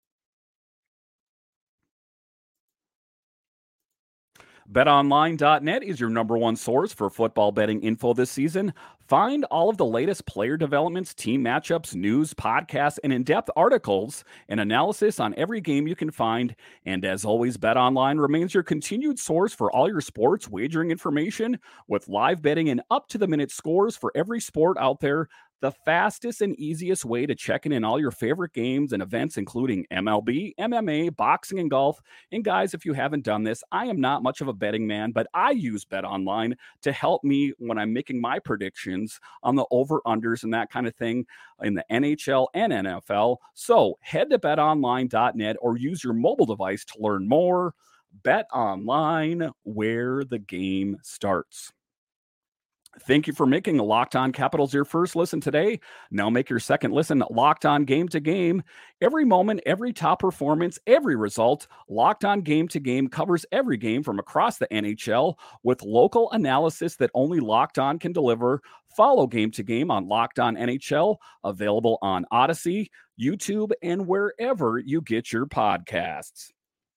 BetOnline.net 4.73 5.83
is 5.83 6.01
your 6.01 6.09
number 6.09 6.39
one 6.39 6.57
source 6.57 6.93
for 6.93 7.11
football 7.11 7.53
betting 7.53 7.83
info 7.83 8.15
this 8.15 8.31
season. 8.31 8.73
Find 9.07 9.45
all 9.45 9.69
of 9.69 9.77
the 9.77 9.85
latest 9.85 10.25
player 10.25 10.57
developments, 10.57 11.13
team 11.13 11.45
matchups, 11.45 11.95
news, 11.95 12.33
podcasts, 12.33 12.99
and 13.05 13.13
in 13.13 13.23
depth 13.23 13.51
articles 13.55 14.25
and 14.49 14.59
analysis 14.59 15.21
on 15.21 15.35
every 15.37 15.61
game 15.61 15.87
you 15.87 15.95
can 15.95 16.11
find. 16.11 16.57
And 16.87 17.05
as 17.05 17.27
always, 17.27 17.59
BetOnline 17.59 18.19
remains 18.19 18.55
your 18.55 18.63
continued 18.63 19.19
source 19.19 19.53
for 19.53 19.71
all 19.71 19.87
your 19.87 20.01
sports 20.01 20.49
wagering 20.49 20.91
information 20.91 21.59
with 21.87 22.09
live 22.09 22.41
betting 22.41 22.71
and 22.71 22.81
up 22.91 23.07
to 23.09 23.19
the 23.19 23.29
minute 23.29 23.51
scores 23.51 23.95
for 23.95 24.11
every 24.15 24.41
sport 24.41 24.79
out 24.81 25.01
there 25.01 25.29
the 25.65 25.73
fastest 25.87 26.43
and 26.43 26.55
easiest 26.61 27.07
way 27.07 27.25
to 27.25 27.35
check 27.35 27.65
in 27.65 27.73
in 27.73 27.85
all 27.85 27.99
your 27.99 28.11
favorite 28.11 28.53
games 28.53 28.93
and 28.93 29.03
events, 29.03 29.39
including 29.39 29.87
MLB, 29.91 30.53
MMA, 30.61 31.17
boxing, 31.17 31.59
and 31.59 31.71
golf. 31.71 32.03
And 32.33 32.45
guys, 32.45 32.75
if 32.75 32.85
you 32.85 32.93
haven't 32.93 33.25
done 33.25 33.45
this, 33.45 33.65
I 33.73 33.87
am 33.87 33.99
not 33.99 34.23
much 34.23 34.43
of 34.43 34.49
a 34.49 34.53
betting 34.53 34.87
man, 34.87 35.13
but 35.13 35.27
I 35.33 35.53
use 35.53 35.87
Bet 35.87 36.05
Online 36.05 36.55
to 36.83 36.93
help 36.93 37.25
me 37.25 37.55
when 37.57 37.79
I'm 37.79 37.95
making 37.95 38.21
my 38.21 38.41
predictions 38.41 39.19
on 39.43 39.57
the 39.57 39.65
over 39.71 40.03
unders 40.07 40.43
and 40.43 40.53
that 40.53 40.71
kind 40.71 40.87
of 40.87 40.95
thing 40.97 41.25
in 41.63 41.73
the 41.73 41.85
NHL 41.91 42.49
and 42.53 42.71
NFL. 42.71 43.39
So 43.55 43.97
head 44.03 44.29
to 44.33 44.39
betonline.net 44.39 45.57
or 45.63 45.79
use 45.79 46.05
your 46.05 46.13
mobile 46.13 46.45
device 46.45 46.85
to 46.85 47.01
learn 47.01 47.27
more. 47.27 47.73
Bet 48.23 48.49
Online, 48.53 49.51
where 49.63 50.25
the 50.25 50.41
game 50.41 50.99
starts. 51.03 51.73
Thank 53.01 53.27
you 53.27 53.33
for 53.33 53.45
making 53.45 53.79
Locked 53.79 54.15
On 54.15 54.33
Capitals 54.33 54.73
your 54.73 54.85
first 54.85 55.17
listen 55.17 55.41
today. 55.41 55.81
Now 56.11 56.31
make 56.31 56.49
your 56.49 56.61
second 56.61 56.93
listen 56.93 57.23
Locked 57.31 57.67
On 57.67 57.85
Game 57.85 58.09
to 58.09 58.21
Game. 58.21 58.63
Every 59.01 59.25
moment, 59.25 59.61
every 59.67 59.93
top 59.93 60.21
performance, 60.21 60.79
every 60.87 61.17
result, 61.17 61.67
Locked 61.89 62.25
On 62.25 62.41
Game 62.41 62.69
to 62.69 62.81
Game 62.81 63.09
covers 63.09 63.45
every 63.53 63.77
game 63.77 64.03
from 64.03 64.19
across 64.19 64.59
the 64.59 64.69
NHL 64.69 65.35
with 65.65 65.83
local 65.83 66.31
analysis 66.31 66.97
that 66.97 67.11
only 67.15 67.41
Locked 67.41 67.79
On 67.79 67.99
can 67.99 68.13
deliver. 68.13 68.63
Follow 68.97 69.27
Game 69.27 69.51
to 69.53 69.63
Game 69.65 69.91
on 69.91 70.07
Locked 70.07 70.39
On 70.39 70.55
NHL, 70.55 71.17
available 71.43 71.99
on 72.01 72.25
Audacy, 72.33 72.89
YouTube, 73.21 73.73
and 73.83 74.07
wherever 74.07 74.79
you 74.79 75.01
get 75.01 75.33
your 75.33 75.47
podcasts. 75.47 76.54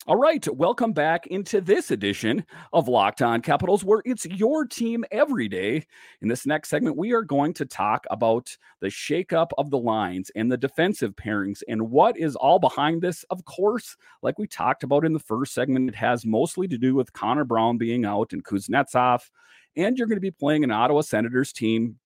All 0.09 0.15
right, 0.15 0.47
welcome 0.55 0.93
back 0.93 1.27
into 1.27 1.59
this 1.59 1.91
edition 1.91 2.45
of 2.71 2.87
Locked 2.87 3.21
On 3.21 3.41
Capitals, 3.41 3.83
where 3.83 4.01
it's 4.05 4.25
your 4.25 4.65
team 4.65 5.03
every 5.11 5.49
day. 5.49 5.85
In 6.21 6.29
this 6.29 6.45
next 6.45 6.69
segment, 6.69 6.95
we 6.95 7.11
are 7.11 7.23
going 7.23 7.53
to 7.55 7.65
talk 7.65 8.05
about 8.09 8.55
the 8.79 8.87
shakeup 8.87 9.49
of 9.57 9.69
the 9.69 9.77
lines 9.77 10.31
and 10.33 10.49
the 10.49 10.55
defensive 10.55 11.13
pairings 11.17 11.61
and 11.67 11.91
what 11.91 12.17
is 12.17 12.37
all 12.37 12.57
behind 12.57 13.01
this. 13.01 13.25
Of 13.29 13.43
course, 13.43 13.97
like 14.21 14.39
we 14.39 14.47
talked 14.47 14.83
about 14.83 15.03
in 15.03 15.11
the 15.11 15.19
first 15.19 15.53
segment, 15.53 15.89
it 15.89 15.95
has 15.95 16.25
mostly 16.25 16.69
to 16.69 16.77
do 16.77 16.95
with 16.95 17.11
Connor 17.11 17.43
Brown 17.43 17.77
being 17.77 18.05
out 18.05 18.31
and 18.31 18.45
Kuznetsov. 18.45 19.29
And 19.75 19.97
you're 19.97 20.07
going 20.07 20.15
to 20.15 20.21
be 20.21 20.31
playing 20.31 20.63
an 20.63 20.71
Ottawa 20.71 21.01
Senators 21.01 21.51
team 21.51 21.97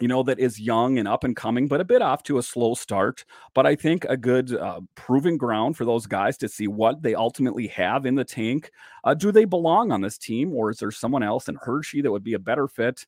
you 0.00 0.08
know, 0.08 0.22
that 0.22 0.38
is 0.38 0.60
young 0.60 0.98
and 0.98 1.08
up 1.08 1.24
and 1.24 1.36
coming, 1.36 1.68
but 1.68 1.80
a 1.80 1.84
bit 1.84 2.02
off 2.02 2.22
to 2.24 2.38
a 2.38 2.42
slow 2.42 2.74
start. 2.74 3.24
But 3.54 3.66
I 3.66 3.74
think 3.74 4.04
a 4.04 4.16
good 4.16 4.54
uh, 4.54 4.80
proving 4.94 5.36
ground 5.36 5.76
for 5.76 5.84
those 5.84 6.06
guys 6.06 6.36
to 6.38 6.48
see 6.48 6.68
what 6.68 7.02
they 7.02 7.14
ultimately 7.14 7.66
have 7.68 8.06
in 8.06 8.14
the 8.14 8.24
tank. 8.24 8.70
Uh, 9.04 9.14
do 9.14 9.32
they 9.32 9.44
belong 9.44 9.92
on 9.92 10.00
this 10.00 10.18
team, 10.18 10.52
or 10.54 10.70
is 10.70 10.78
there 10.78 10.90
someone 10.90 11.22
else 11.22 11.48
in 11.48 11.56
Hershey 11.60 12.02
that 12.02 12.12
would 12.12 12.24
be 12.24 12.34
a 12.34 12.38
better 12.38 12.68
fit? 12.68 13.06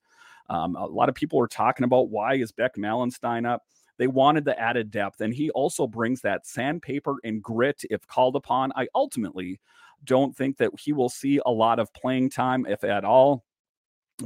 Um, 0.49 0.75
a 0.77 0.87
lot 0.87 1.09
of 1.09 1.15
people 1.15 1.41
are 1.41 1.49
talking 1.49 1.85
about 1.85 2.11
why 2.11 2.35
is 2.35 2.53
Beck 2.53 2.77
Malenstyn 2.77 3.47
up. 3.47 3.63
They 3.99 4.07
wanted 4.07 4.45
the 4.45 4.59
added 4.59 4.91
depth, 4.91 5.21
and 5.21 5.35
he 5.35 5.51
also 5.51 5.87
brings 5.87 6.23
that 6.23 6.47
sandpaper 6.47 7.17
and 7.23 7.43
grit 7.43 7.83
if 7.91 8.07
called 8.07 8.35
upon. 8.35 8.73
I 8.75 8.89
ultimately 8.95 9.61
don't 10.05 10.35
think 10.37 10.57
that 10.57 10.71
he 10.79 10.93
will 10.93 11.11
see 11.11 11.41
a 11.45 11.51
lot 11.53 11.79
of 11.79 11.93
playing 11.93 12.31
time, 12.31 12.67
if 12.67 12.83
at 12.83 13.05
all 13.05 13.45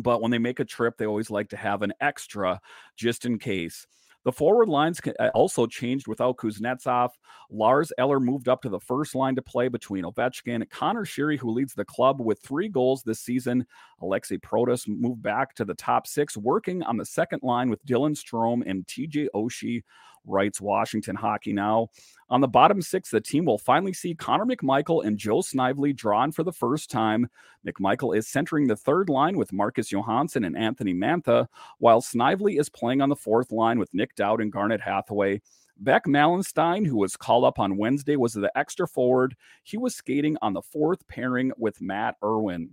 but 0.00 0.20
when 0.20 0.30
they 0.30 0.38
make 0.38 0.60
a 0.60 0.64
trip, 0.64 0.96
they 0.96 1.06
always 1.06 1.30
like 1.30 1.48
to 1.50 1.56
have 1.56 1.82
an 1.82 1.92
extra 2.00 2.60
just 2.96 3.24
in 3.24 3.38
case. 3.38 3.86
The 4.24 4.32
forward 4.32 4.70
lines 4.70 5.00
uh, 5.20 5.28
also 5.34 5.66
changed 5.66 6.08
without 6.08 6.38
Kuznetsov. 6.38 7.10
Lars 7.50 7.92
Eller 7.98 8.18
moved 8.18 8.48
up 8.48 8.62
to 8.62 8.70
the 8.70 8.80
first 8.80 9.14
line 9.14 9.36
to 9.36 9.42
play 9.42 9.68
between 9.68 10.04
Ovechkin, 10.04 10.68
Connor 10.70 11.04
Sheary, 11.04 11.38
who 11.38 11.50
leads 11.50 11.74
the 11.74 11.84
club 11.84 12.20
with 12.20 12.40
three 12.40 12.68
goals 12.68 13.02
this 13.02 13.20
season. 13.20 13.66
Alexei 14.00 14.38
Protas 14.38 14.88
moved 14.88 15.22
back 15.22 15.54
to 15.56 15.64
the 15.66 15.74
top 15.74 16.06
six, 16.06 16.38
working 16.38 16.82
on 16.82 16.96
the 16.96 17.04
second 17.04 17.40
line 17.42 17.68
with 17.68 17.84
Dylan 17.84 18.16
Strome 18.16 18.62
and 18.66 18.86
TJ 18.86 19.28
Oshie 19.34 19.82
writes 20.26 20.60
Washington 20.60 21.16
Hockey 21.16 21.52
Now. 21.52 21.88
On 22.30 22.40
the 22.40 22.48
bottom 22.48 22.80
six, 22.80 23.10
the 23.10 23.20
team 23.20 23.44
will 23.44 23.58
finally 23.58 23.92
see 23.92 24.14
Connor 24.14 24.46
McMichael 24.46 25.04
and 25.04 25.18
Joe 25.18 25.40
Snively 25.40 25.92
drawn 25.92 26.32
for 26.32 26.42
the 26.42 26.52
first 26.52 26.90
time. 26.90 27.28
McMichael 27.66 28.16
is 28.16 28.26
centering 28.28 28.66
the 28.66 28.76
third 28.76 29.08
line 29.08 29.36
with 29.36 29.52
Marcus 29.52 29.90
Johansson 29.92 30.44
and 30.44 30.56
Anthony 30.56 30.94
Mantha, 30.94 31.46
while 31.78 32.00
Snively 32.00 32.56
is 32.56 32.68
playing 32.68 33.00
on 33.00 33.08
the 33.08 33.16
fourth 33.16 33.52
line 33.52 33.78
with 33.78 33.92
Nic 33.92 34.14
Dowd 34.14 34.40
and 34.40 34.52
Garnet 34.52 34.80
Hathaway. 34.80 35.42
Beck 35.78 36.04
Malenstyn, 36.06 36.86
who 36.86 36.96
was 36.96 37.16
called 37.16 37.44
up 37.44 37.58
on 37.58 37.76
Wednesday, 37.76 38.16
was 38.16 38.32
the 38.32 38.50
extra 38.56 38.86
forward. 38.86 39.36
He 39.64 39.76
was 39.76 39.94
skating 39.94 40.36
on 40.40 40.52
the 40.52 40.62
fourth 40.62 41.06
pairing 41.08 41.52
with 41.58 41.80
Matt 41.80 42.16
Irwin. 42.22 42.70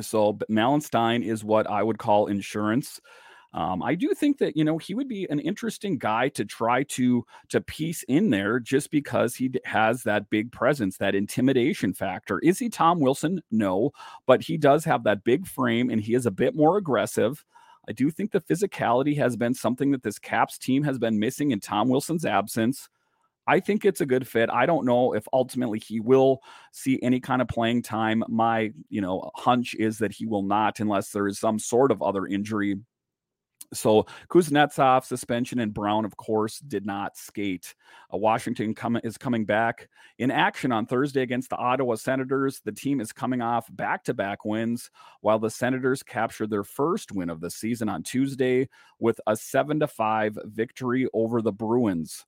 So 0.00 0.34
Malenstyn 0.50 1.24
is 1.24 1.44
what 1.44 1.68
I 1.68 1.82
would 1.82 1.98
call 1.98 2.26
insurance. 2.26 3.00
Um, 3.54 3.84
I 3.84 3.94
do 3.94 4.12
think 4.14 4.38
that 4.38 4.56
you 4.56 4.64
know 4.64 4.78
he 4.78 4.94
would 4.94 5.08
be 5.08 5.28
an 5.30 5.38
interesting 5.38 5.96
guy 5.96 6.28
to 6.30 6.44
try 6.44 6.82
to 6.82 7.24
to 7.50 7.60
piece 7.60 8.02
in 8.08 8.30
there 8.30 8.58
just 8.58 8.90
because 8.90 9.36
he 9.36 9.52
has 9.64 10.02
that 10.02 10.28
big 10.28 10.50
presence, 10.50 10.96
that 10.98 11.14
intimidation 11.14 11.94
factor. 11.94 12.40
Is 12.40 12.58
he 12.58 12.68
Tom 12.68 12.98
Wilson? 12.98 13.40
No, 13.52 13.92
but 14.26 14.42
he 14.42 14.56
does 14.58 14.84
have 14.84 15.04
that 15.04 15.22
big 15.22 15.46
frame 15.46 15.88
and 15.88 16.00
he 16.00 16.14
is 16.14 16.26
a 16.26 16.32
bit 16.32 16.56
more 16.56 16.76
aggressive. 16.76 17.44
I 17.88 17.92
do 17.92 18.10
think 18.10 18.32
the 18.32 18.40
physicality 18.40 19.16
has 19.18 19.36
been 19.36 19.54
something 19.54 19.92
that 19.92 20.02
this 20.02 20.18
Caps 20.18 20.58
team 20.58 20.82
has 20.82 20.98
been 20.98 21.18
missing 21.20 21.52
in 21.52 21.60
Tom 21.60 21.88
Wilson's 21.88 22.24
absence. 22.24 22.88
I 23.46 23.60
think 23.60 23.84
it's 23.84 24.00
a 24.00 24.06
good 24.06 24.26
fit. 24.26 24.48
I 24.50 24.64
don't 24.64 24.86
know 24.86 25.14
if 25.14 25.28
ultimately 25.32 25.78
he 25.78 26.00
will 26.00 26.40
see 26.72 26.98
any 27.02 27.20
kind 27.20 27.42
of 27.42 27.48
playing 27.48 27.82
time. 27.82 28.24
My, 28.26 28.72
you 28.88 29.02
know, 29.02 29.30
hunch 29.34 29.74
is 29.78 29.98
that 29.98 30.12
he 30.12 30.24
will 30.24 30.42
not 30.42 30.80
unless 30.80 31.10
there 31.10 31.28
is 31.28 31.38
some 31.38 31.58
sort 31.58 31.92
of 31.92 32.02
other 32.02 32.26
injury 32.26 32.76
so 33.72 34.06
Kuznetsov 34.28 35.04
suspension 35.04 35.58
and 35.60 35.72
Brown, 35.72 36.04
of 36.04 36.16
course, 36.16 36.58
did 36.58 36.84
not 36.84 37.16
skate. 37.16 37.74
Uh, 38.12 38.18
Washington 38.18 38.74
come, 38.74 38.98
is 39.02 39.16
coming 39.16 39.44
back 39.44 39.88
in 40.18 40.30
action 40.30 40.72
on 40.72 40.86
Thursday 40.86 41.22
against 41.22 41.50
the 41.50 41.56
Ottawa 41.56 41.94
Senators. 41.94 42.60
The 42.64 42.72
team 42.72 43.00
is 43.00 43.12
coming 43.12 43.40
off 43.40 43.66
back-to-back 43.70 44.44
wins, 44.44 44.90
while 45.20 45.38
the 45.38 45.50
Senators 45.50 46.02
captured 46.02 46.50
their 46.50 46.64
first 46.64 47.12
win 47.12 47.30
of 47.30 47.40
the 47.40 47.50
season 47.50 47.88
on 47.88 48.02
Tuesday 48.02 48.68
with 48.98 49.20
a 49.26 49.36
seven 49.36 49.80
to 49.80 49.86
five 49.86 50.38
victory 50.44 51.08
over 51.14 51.42
the 51.42 51.52
Bruins. 51.52 52.26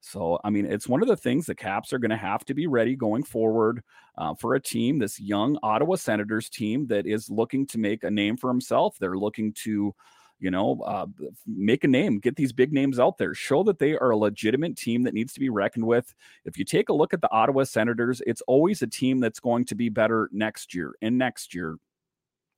So, 0.00 0.38
I 0.44 0.50
mean, 0.50 0.64
it's 0.64 0.88
one 0.88 1.02
of 1.02 1.08
the 1.08 1.16
things 1.16 1.46
the 1.46 1.56
Caps 1.56 1.92
are 1.92 1.98
going 1.98 2.12
to 2.12 2.16
have 2.16 2.44
to 2.44 2.54
be 2.54 2.68
ready 2.68 2.94
going 2.94 3.24
forward 3.24 3.82
uh, 4.16 4.32
for 4.34 4.54
a 4.54 4.60
team, 4.60 5.00
this 5.00 5.18
young 5.18 5.58
Ottawa 5.62 5.96
Senators 5.96 6.48
team 6.48 6.86
that 6.86 7.04
is 7.04 7.28
looking 7.28 7.66
to 7.66 7.78
make 7.78 8.04
a 8.04 8.10
name 8.10 8.36
for 8.36 8.48
himself. 8.48 8.96
They're 8.98 9.18
looking 9.18 9.52
to 9.64 9.92
you 10.40 10.50
know, 10.50 10.80
uh, 10.82 11.06
make 11.46 11.84
a 11.84 11.88
name, 11.88 12.18
get 12.18 12.36
these 12.36 12.52
big 12.52 12.72
names 12.72 12.98
out 12.98 13.18
there, 13.18 13.34
show 13.34 13.62
that 13.64 13.78
they 13.78 13.96
are 13.96 14.10
a 14.10 14.16
legitimate 14.16 14.76
team 14.76 15.02
that 15.02 15.14
needs 15.14 15.32
to 15.32 15.40
be 15.40 15.48
reckoned 15.48 15.86
with. 15.86 16.14
If 16.44 16.58
you 16.58 16.64
take 16.64 16.88
a 16.88 16.92
look 16.92 17.12
at 17.12 17.20
the 17.20 17.30
Ottawa 17.30 17.64
Senators, 17.64 18.22
it's 18.26 18.42
always 18.42 18.82
a 18.82 18.86
team 18.86 19.20
that's 19.20 19.40
going 19.40 19.64
to 19.66 19.74
be 19.74 19.88
better 19.88 20.28
next 20.32 20.74
year 20.74 20.94
and 21.02 21.18
next 21.18 21.54
year 21.54 21.78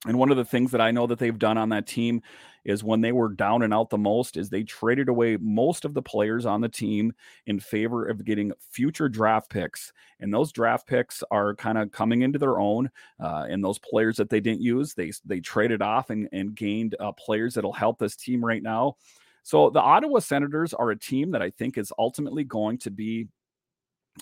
and 0.06 0.18
one 0.18 0.30
of 0.30 0.36
the 0.36 0.44
things 0.44 0.70
that 0.70 0.80
I 0.80 0.90
know 0.90 1.06
that 1.06 1.18
they've 1.18 1.38
done 1.38 1.58
on 1.58 1.68
that 1.70 1.86
team 1.86 2.22
is 2.64 2.84
when 2.84 3.00
they 3.00 3.12
were 3.12 3.28
down 3.28 3.62
and 3.62 3.72
out 3.72 3.90
the 3.90 3.98
most 3.98 4.36
is 4.36 4.48
they 4.48 4.62
traded 4.62 5.08
away 5.08 5.36
most 5.38 5.84
of 5.84 5.94
the 5.94 6.02
players 6.02 6.46
on 6.46 6.60
the 6.60 6.68
team 6.68 7.12
in 7.46 7.58
favor 7.58 8.06
of 8.06 8.24
getting 8.24 8.52
future 8.70 9.08
draft 9.08 9.50
picks. 9.50 9.92
And 10.20 10.32
those 10.32 10.52
draft 10.52 10.86
picks 10.86 11.22
are 11.30 11.54
kind 11.54 11.78
of 11.78 11.90
coming 11.90 12.22
into 12.22 12.38
their 12.38 12.58
own. 12.58 12.90
Uh, 13.18 13.46
and 13.48 13.64
those 13.64 13.78
players 13.78 14.16
that 14.16 14.30
they 14.30 14.40
didn't 14.40 14.62
use, 14.62 14.94
they 14.94 15.12
they 15.24 15.40
traded 15.40 15.82
off 15.82 16.10
and, 16.10 16.28
and 16.32 16.54
gained 16.54 16.96
uh, 17.00 17.12
players 17.12 17.54
that'll 17.54 17.72
help 17.72 17.98
this 17.98 18.16
team 18.16 18.44
right 18.44 18.62
now. 18.62 18.96
So 19.42 19.70
the 19.70 19.80
Ottawa 19.80 20.18
Senators 20.18 20.74
are 20.74 20.90
a 20.90 20.98
team 20.98 21.30
that 21.30 21.42
I 21.42 21.50
think 21.50 21.78
is 21.78 21.92
ultimately 21.98 22.44
going 22.44 22.78
to 22.78 22.90
be 22.90 23.28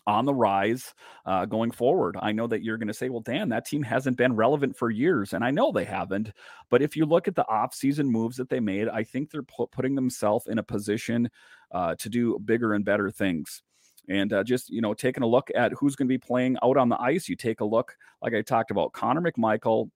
on 0.06 0.24
the 0.24 0.34
rise 0.34 0.94
uh, 1.26 1.46
going 1.46 1.70
forward. 1.70 2.16
I 2.20 2.32
know 2.32 2.46
that 2.46 2.62
you're 2.62 2.76
going 2.76 2.88
to 2.88 2.94
say, 2.94 3.08
well, 3.08 3.20
Dan, 3.20 3.48
that 3.50 3.66
team 3.66 3.82
hasn't 3.82 4.16
been 4.16 4.36
relevant 4.36 4.76
for 4.76 4.90
years. 4.90 5.32
And 5.32 5.44
I 5.44 5.50
know 5.50 5.72
they 5.72 5.84
haven't. 5.84 6.32
But 6.70 6.82
if 6.82 6.96
you 6.96 7.06
look 7.06 7.28
at 7.28 7.34
the 7.34 7.44
offseason 7.44 8.06
moves 8.06 8.36
that 8.36 8.48
they 8.48 8.60
made, 8.60 8.88
I 8.88 9.02
think 9.02 9.30
they're 9.30 9.42
pu- 9.42 9.68
putting 9.68 9.94
themselves 9.94 10.46
in 10.46 10.58
a 10.58 10.62
position 10.62 11.30
uh, 11.72 11.94
to 11.96 12.08
do 12.08 12.38
bigger 12.44 12.74
and 12.74 12.84
better 12.84 13.10
things. 13.10 13.62
And 14.08 14.32
uh, 14.32 14.42
just, 14.42 14.70
you 14.70 14.80
know, 14.80 14.94
taking 14.94 15.22
a 15.22 15.26
look 15.26 15.50
at 15.54 15.72
who's 15.72 15.94
going 15.94 16.08
to 16.08 16.12
be 16.12 16.18
playing 16.18 16.56
out 16.62 16.76
on 16.76 16.88
the 16.88 17.00
ice, 17.00 17.28
you 17.28 17.36
take 17.36 17.60
a 17.60 17.64
look, 17.64 17.96
like 18.22 18.34
I 18.34 18.40
talked 18.40 18.70
about, 18.70 18.92
Connor 18.92 19.20
McMichael, 19.20 19.90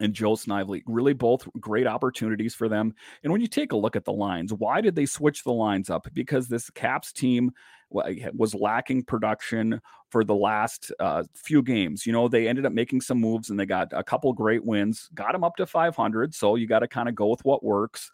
and 0.00 0.12
Joe 0.12 0.34
Snively. 0.34 0.82
Really, 0.86 1.12
both 1.12 1.48
great 1.60 1.86
opportunities 1.86 2.54
for 2.54 2.68
them. 2.68 2.94
And 3.22 3.32
when 3.32 3.40
you 3.40 3.46
take 3.46 3.72
a 3.72 3.76
look 3.76 3.96
at 3.96 4.04
the 4.04 4.12
lines, 4.12 4.52
why 4.52 4.80
did 4.80 4.94
they 4.94 5.06
switch 5.06 5.44
the 5.44 5.52
lines 5.52 5.90
up? 5.90 6.08
Because 6.12 6.48
this 6.48 6.70
Caps 6.70 7.12
team 7.12 7.52
was 7.90 8.54
lacking 8.54 9.04
production 9.04 9.80
for 10.10 10.24
the 10.24 10.34
last 10.34 10.92
uh, 10.98 11.22
few 11.34 11.62
games. 11.62 12.06
You 12.06 12.12
know, 12.12 12.28
they 12.28 12.48
ended 12.48 12.66
up 12.66 12.72
making 12.72 13.02
some 13.02 13.20
moves 13.20 13.50
and 13.50 13.58
they 13.58 13.66
got 13.66 13.88
a 13.92 14.02
couple 14.02 14.32
great 14.32 14.64
wins, 14.64 15.08
got 15.14 15.32
them 15.32 15.44
up 15.44 15.56
to 15.56 15.66
500. 15.66 16.34
So 16.34 16.56
you 16.56 16.66
got 16.66 16.80
to 16.80 16.88
kind 16.88 17.08
of 17.08 17.14
go 17.14 17.28
with 17.28 17.44
what 17.44 17.62
works. 17.62 18.10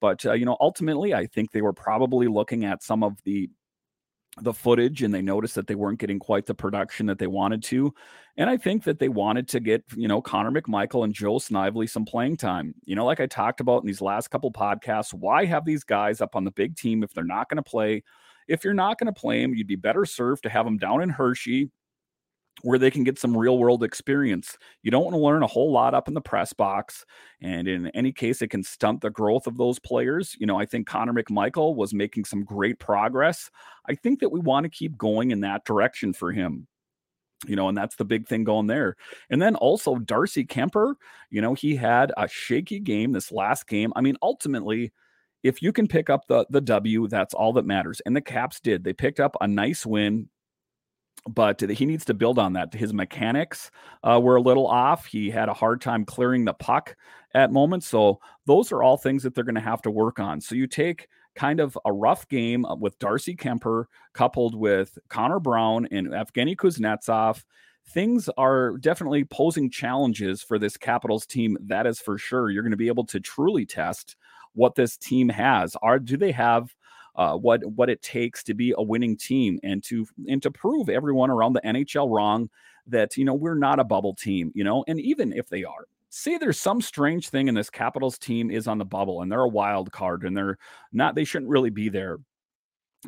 But, 0.00 0.26
uh, 0.26 0.32
you 0.32 0.44
know, 0.44 0.56
ultimately, 0.60 1.14
I 1.14 1.26
think 1.26 1.52
they 1.52 1.62
were 1.62 1.72
probably 1.72 2.26
looking 2.26 2.64
at 2.64 2.82
some 2.82 3.02
of 3.02 3.16
the 3.24 3.48
the 4.40 4.52
footage 4.52 5.02
and 5.02 5.12
they 5.12 5.20
noticed 5.20 5.54
that 5.54 5.66
they 5.66 5.74
weren't 5.74 5.98
getting 5.98 6.18
quite 6.18 6.46
the 6.46 6.54
production 6.54 7.06
that 7.06 7.18
they 7.18 7.26
wanted 7.26 7.62
to. 7.62 7.92
And 8.38 8.48
I 8.48 8.56
think 8.56 8.84
that 8.84 8.98
they 8.98 9.10
wanted 9.10 9.46
to 9.48 9.60
get, 9.60 9.84
you 9.94 10.08
know, 10.08 10.22
Connor 10.22 10.50
McMichael 10.50 11.04
and 11.04 11.12
Joe 11.12 11.38
Snively 11.38 11.86
some 11.86 12.06
playing 12.06 12.38
time. 12.38 12.74
You 12.84 12.96
know, 12.96 13.04
like 13.04 13.20
I 13.20 13.26
talked 13.26 13.60
about 13.60 13.82
in 13.82 13.86
these 13.86 14.00
last 14.00 14.28
couple 14.28 14.50
podcasts, 14.50 15.12
why 15.12 15.44
have 15.44 15.66
these 15.66 15.84
guys 15.84 16.22
up 16.22 16.34
on 16.34 16.44
the 16.44 16.50
big 16.50 16.76
team 16.76 17.02
if 17.02 17.12
they're 17.12 17.24
not 17.24 17.50
going 17.50 17.62
to 17.62 17.70
play? 17.70 18.02
If 18.48 18.64
you're 18.64 18.74
not 18.74 18.98
going 18.98 19.12
to 19.12 19.20
play 19.20 19.42
them, 19.42 19.54
you'd 19.54 19.66
be 19.66 19.76
better 19.76 20.06
served 20.06 20.44
to 20.44 20.48
have 20.48 20.64
them 20.64 20.78
down 20.78 21.02
in 21.02 21.10
Hershey 21.10 21.70
where 22.60 22.78
they 22.78 22.90
can 22.90 23.02
get 23.02 23.18
some 23.18 23.36
real 23.36 23.58
world 23.58 23.82
experience. 23.82 24.58
You 24.82 24.90
don't 24.90 25.04
want 25.04 25.14
to 25.14 25.20
learn 25.20 25.42
a 25.42 25.46
whole 25.48 25.72
lot 25.72 25.94
up 25.94 26.06
in 26.06 26.14
the 26.14 26.20
press 26.20 26.52
box. 26.52 27.04
And 27.40 27.66
in 27.66 27.88
any 27.88 28.12
case, 28.12 28.42
it 28.42 28.48
can 28.50 28.62
stunt 28.62 29.00
the 29.00 29.10
growth 29.10 29.46
of 29.46 29.56
those 29.56 29.78
players. 29.78 30.36
You 30.38 30.46
know, 30.46 30.60
I 30.60 30.66
think 30.66 30.86
Connor 30.86 31.14
McMichael 31.14 31.74
was 31.74 31.94
making 31.94 32.26
some 32.26 32.44
great 32.44 32.78
progress. 32.78 33.50
I 33.88 33.94
think 33.94 34.20
that 34.20 34.28
we 34.30 34.38
want 34.38 34.64
to 34.64 34.70
keep 34.70 34.96
going 34.98 35.30
in 35.30 35.40
that 35.40 35.64
direction 35.64 36.12
for 36.12 36.30
him. 36.30 36.68
you 37.46 37.56
know, 37.56 37.68
and 37.68 37.76
that's 37.76 37.96
the 37.96 38.04
big 38.04 38.26
thing 38.28 38.44
going 38.44 38.66
there. 38.66 38.96
And 39.30 39.40
then 39.42 39.56
also 39.56 39.96
Darcy 39.96 40.44
Kuemper, 40.44 40.94
you 41.30 41.40
know, 41.40 41.54
he 41.54 41.74
had 41.76 42.12
a 42.16 42.28
shaky 42.28 42.78
game 42.78 43.12
this 43.12 43.32
last 43.32 43.66
game. 43.66 43.92
I 43.96 44.00
mean, 44.00 44.16
ultimately, 44.22 44.92
if 45.42 45.60
you 45.60 45.72
can 45.72 45.88
pick 45.88 46.08
up 46.08 46.26
the 46.28 46.46
the 46.50 46.60
W, 46.60 47.08
that's 47.08 47.34
all 47.34 47.52
that 47.54 47.66
matters. 47.66 48.00
And 48.06 48.14
the 48.14 48.20
Caps 48.20 48.60
did. 48.60 48.84
They 48.84 48.92
picked 48.92 49.18
up 49.20 49.36
a 49.40 49.48
nice 49.48 49.84
win, 49.84 50.28
but 51.28 51.60
he 51.60 51.86
needs 51.86 52.04
to 52.06 52.14
build 52.14 52.38
on 52.38 52.52
that. 52.54 52.74
His 52.74 52.92
mechanics 52.92 53.70
uh, 54.02 54.20
were 54.20 54.36
a 54.36 54.42
little 54.42 54.66
off. 54.66 55.06
He 55.06 55.30
had 55.30 55.48
a 55.48 55.54
hard 55.54 55.80
time 55.80 56.04
clearing 56.04 56.44
the 56.44 56.54
puck 56.54 56.96
at 57.34 57.52
moments. 57.52 57.86
So 57.86 58.20
those 58.46 58.72
are 58.72 58.82
all 58.82 58.96
things 58.96 59.22
that 59.22 59.34
they're 59.34 59.44
going 59.44 59.54
to 59.54 59.60
have 59.60 59.82
to 59.82 59.90
work 59.90 60.18
on. 60.18 60.40
So 60.40 60.54
you 60.54 60.66
take 60.66 61.08
kind 61.34 61.60
of 61.60 61.78
a 61.84 61.92
rough 61.92 62.28
game 62.28 62.64
uh, 62.64 62.74
with 62.74 62.98
Darcy 62.98 63.34
Kuemper 63.34 63.84
coupled 64.12 64.54
with 64.54 64.98
Connor 65.08 65.40
Brown 65.40 65.86
and 65.90 66.08
Evgeny 66.08 66.56
Kuznetsov. 66.56 67.44
Things 67.88 68.28
are 68.36 68.76
definitely 68.78 69.24
posing 69.24 69.70
challenges 69.70 70.42
for 70.42 70.58
this 70.58 70.76
Capitals 70.76 71.26
team. 71.26 71.56
That 71.60 71.86
is 71.86 72.00
for 72.00 72.18
sure. 72.18 72.50
You're 72.50 72.62
going 72.62 72.70
to 72.72 72.76
be 72.76 72.88
able 72.88 73.06
to 73.06 73.20
truly 73.20 73.64
test 73.66 74.16
what 74.54 74.74
this 74.74 74.96
team 74.96 75.28
has. 75.28 75.76
Are 75.82 75.98
do 75.98 76.16
they 76.16 76.32
have 76.32 76.74
uh, 77.16 77.36
what 77.36 77.64
what 77.66 77.90
it 77.90 78.02
takes 78.02 78.42
to 78.44 78.54
be 78.54 78.74
a 78.76 78.82
winning 78.82 79.16
team 79.16 79.58
and 79.62 79.82
to 79.84 80.06
and 80.28 80.42
to 80.42 80.50
prove 80.50 80.88
everyone 80.88 81.30
around 81.30 81.52
the 81.52 81.60
NHL 81.60 82.10
wrong 82.10 82.48
that 82.86 83.16
you 83.16 83.24
know 83.24 83.34
we're 83.34 83.54
not 83.54 83.78
a 83.78 83.84
bubble 83.84 84.14
team, 84.14 84.50
you 84.54 84.64
know, 84.64 84.84
and 84.88 85.00
even 85.00 85.32
if 85.32 85.48
they 85.48 85.64
are, 85.64 85.86
say 86.08 86.38
there's 86.38 86.58
some 86.60 86.80
strange 86.80 87.28
thing 87.28 87.48
in 87.48 87.54
this 87.54 87.70
Capitals 87.70 88.18
team 88.18 88.50
is 88.50 88.66
on 88.66 88.78
the 88.78 88.84
bubble 88.84 89.22
and 89.22 89.30
they're 89.30 89.40
a 89.40 89.48
wild 89.48 89.92
card 89.92 90.24
and 90.24 90.36
they're 90.36 90.58
not 90.92 91.14
they 91.14 91.24
shouldn't 91.24 91.50
really 91.50 91.70
be 91.70 91.88
there. 91.88 92.18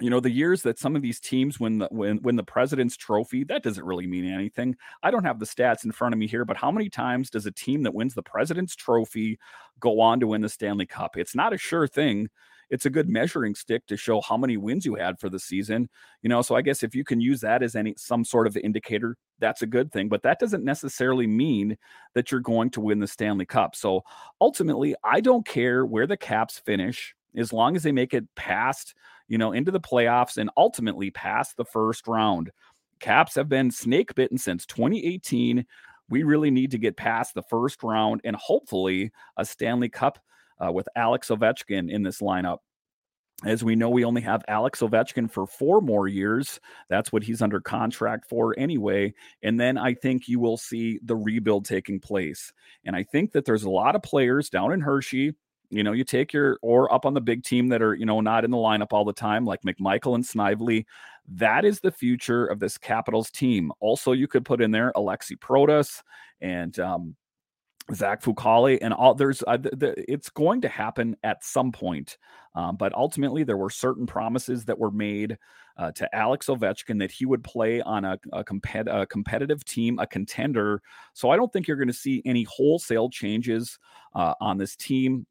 You 0.00 0.10
know, 0.10 0.18
the 0.18 0.30
years 0.30 0.62
that 0.62 0.78
some 0.78 0.96
of 0.96 1.02
these 1.02 1.20
teams 1.20 1.60
win 1.60 1.78
the 1.78 1.88
win, 1.90 2.20
win 2.22 2.34
the 2.34 2.42
president's 2.42 2.96
trophy, 2.96 3.44
that 3.44 3.62
doesn't 3.62 3.84
really 3.84 4.08
mean 4.08 4.26
anything. 4.26 4.74
I 5.04 5.12
don't 5.12 5.24
have 5.24 5.38
the 5.38 5.46
stats 5.46 5.84
in 5.84 5.92
front 5.92 6.12
of 6.12 6.18
me 6.18 6.26
here, 6.26 6.44
but 6.44 6.56
how 6.56 6.72
many 6.72 6.88
times 6.88 7.30
does 7.30 7.46
a 7.46 7.52
team 7.52 7.84
that 7.84 7.94
wins 7.94 8.14
the 8.14 8.22
president's 8.22 8.74
trophy 8.74 9.38
go 9.78 10.00
on 10.00 10.18
to 10.18 10.26
win 10.26 10.40
the 10.40 10.48
Stanley 10.48 10.86
Cup? 10.86 11.16
It's 11.16 11.36
not 11.36 11.52
a 11.52 11.58
sure 11.58 11.86
thing 11.86 12.28
it's 12.74 12.86
a 12.86 12.90
good 12.90 13.08
measuring 13.08 13.54
stick 13.54 13.86
to 13.86 13.96
show 13.96 14.20
how 14.20 14.36
many 14.36 14.56
wins 14.56 14.84
you 14.84 14.96
had 14.96 15.20
for 15.20 15.28
the 15.28 15.38
season. 15.38 15.88
You 16.22 16.28
know, 16.28 16.42
so 16.42 16.56
I 16.56 16.62
guess 16.62 16.82
if 16.82 16.92
you 16.92 17.04
can 17.04 17.20
use 17.20 17.40
that 17.42 17.62
as 17.62 17.76
any 17.76 17.94
some 17.96 18.24
sort 18.24 18.48
of 18.48 18.56
indicator, 18.56 19.16
that's 19.38 19.62
a 19.62 19.66
good 19.66 19.92
thing. 19.92 20.08
But 20.08 20.24
that 20.24 20.40
doesn't 20.40 20.64
necessarily 20.64 21.28
mean 21.28 21.78
that 22.14 22.32
you're 22.32 22.40
going 22.40 22.70
to 22.70 22.80
win 22.80 22.98
the 22.98 23.06
Stanley 23.06 23.46
Cup. 23.46 23.76
So 23.76 24.02
ultimately, 24.40 24.96
I 25.04 25.20
don't 25.20 25.46
care 25.46 25.86
where 25.86 26.08
the 26.08 26.16
Caps 26.16 26.58
finish 26.66 27.14
as 27.36 27.52
long 27.52 27.76
as 27.76 27.84
they 27.84 27.92
make 27.92 28.12
it 28.12 28.24
past, 28.34 28.96
you 29.28 29.38
know, 29.38 29.52
into 29.52 29.70
the 29.70 29.80
playoffs 29.80 30.36
and 30.36 30.50
ultimately 30.56 31.12
past 31.12 31.56
the 31.56 31.64
first 31.64 32.08
round. 32.08 32.50
Caps 32.98 33.36
have 33.36 33.48
been 33.48 33.70
snake 33.70 34.16
bitten 34.16 34.36
since 34.36 34.66
2018. 34.66 35.64
We 36.08 36.24
really 36.24 36.50
need 36.50 36.72
to 36.72 36.78
get 36.78 36.96
past 36.96 37.34
the 37.34 37.42
first 37.44 37.84
round 37.84 38.20
and 38.24 38.34
hopefully 38.34 39.12
a 39.36 39.44
Stanley 39.44 39.90
Cup 39.90 40.18
uh, 40.64 40.72
with 40.72 40.88
Alex 40.96 41.28
Ovechkin 41.28 41.90
in 41.90 42.02
this 42.02 42.20
lineup. 42.20 42.58
As 43.44 43.64
we 43.64 43.74
know, 43.74 43.90
we 43.90 44.04
only 44.04 44.22
have 44.22 44.44
Alex 44.48 44.80
Ovechkin 44.80 45.30
for 45.30 45.46
four 45.46 45.80
more 45.80 46.06
years. 46.06 46.60
That's 46.88 47.12
what 47.12 47.24
he's 47.24 47.42
under 47.42 47.60
contract 47.60 48.28
for 48.28 48.54
anyway. 48.56 49.12
And 49.42 49.58
then 49.58 49.76
I 49.76 49.94
think 49.94 50.28
you 50.28 50.38
will 50.38 50.56
see 50.56 51.00
the 51.02 51.16
rebuild 51.16 51.64
taking 51.64 51.98
place. 51.98 52.52
And 52.84 52.94
I 52.94 53.02
think 53.02 53.32
that 53.32 53.44
there's 53.44 53.64
a 53.64 53.70
lot 53.70 53.96
of 53.96 54.02
players 54.02 54.48
down 54.48 54.72
in 54.72 54.80
Hershey. 54.80 55.34
You 55.70 55.82
know, 55.82 55.92
you 55.92 56.04
take 56.04 56.32
your 56.32 56.58
or 56.62 56.92
up 56.94 57.04
on 57.04 57.14
the 57.14 57.20
big 57.20 57.42
team 57.42 57.68
that 57.68 57.82
are, 57.82 57.94
you 57.94 58.06
know, 58.06 58.20
not 58.20 58.44
in 58.44 58.52
the 58.52 58.56
lineup 58.56 58.92
all 58.92 59.04
the 59.04 59.12
time, 59.12 59.44
like 59.44 59.62
McMichael 59.62 60.14
and 60.14 60.24
Snively. 60.24 60.86
That 61.26 61.64
is 61.64 61.80
the 61.80 61.90
future 61.90 62.46
of 62.46 62.60
this 62.60 62.78
Capitals 62.78 63.30
team. 63.30 63.72
Also, 63.80 64.12
you 64.12 64.28
could 64.28 64.44
put 64.44 64.62
in 64.62 64.70
there 64.70 64.92
Alexi 64.94 65.36
Protas 65.36 66.02
and 66.40 66.78
um, 66.78 67.16
Zach 67.92 68.22
Fucale 68.22 68.78
and 68.80 68.94
all 68.94 69.14
there's 69.14 69.42
uh, 69.42 69.58
it's 69.62 70.30
going 70.30 70.62
to 70.62 70.68
happen 70.68 71.16
at 71.22 71.44
some 71.44 71.70
point. 71.72 72.16
Um, 72.54 72.76
but 72.76 72.94
ultimately, 72.94 73.44
there 73.44 73.56
were 73.56 73.70
certain 73.70 74.06
promises 74.06 74.64
that 74.66 74.78
were 74.78 74.90
made 74.90 75.36
uh, 75.76 75.90
to 75.92 76.14
Alex 76.14 76.46
Ovechkin 76.46 77.00
that 77.00 77.10
he 77.10 77.26
would 77.26 77.42
play 77.42 77.80
on 77.82 78.04
a, 78.04 78.18
a, 78.32 78.44
compet- 78.44 78.86
a 78.88 79.06
competitive 79.06 79.64
team, 79.64 79.98
a 79.98 80.06
contender. 80.06 80.80
So 81.14 81.30
I 81.30 81.36
don't 81.36 81.52
think 81.52 81.66
you're 81.66 81.76
going 81.76 81.88
to 81.88 81.92
see 81.92 82.22
any 82.24 82.44
wholesale 82.44 83.10
changes 83.10 83.78
uh, 84.14 84.34
on 84.40 84.56
this 84.56 84.76
team 84.76 85.26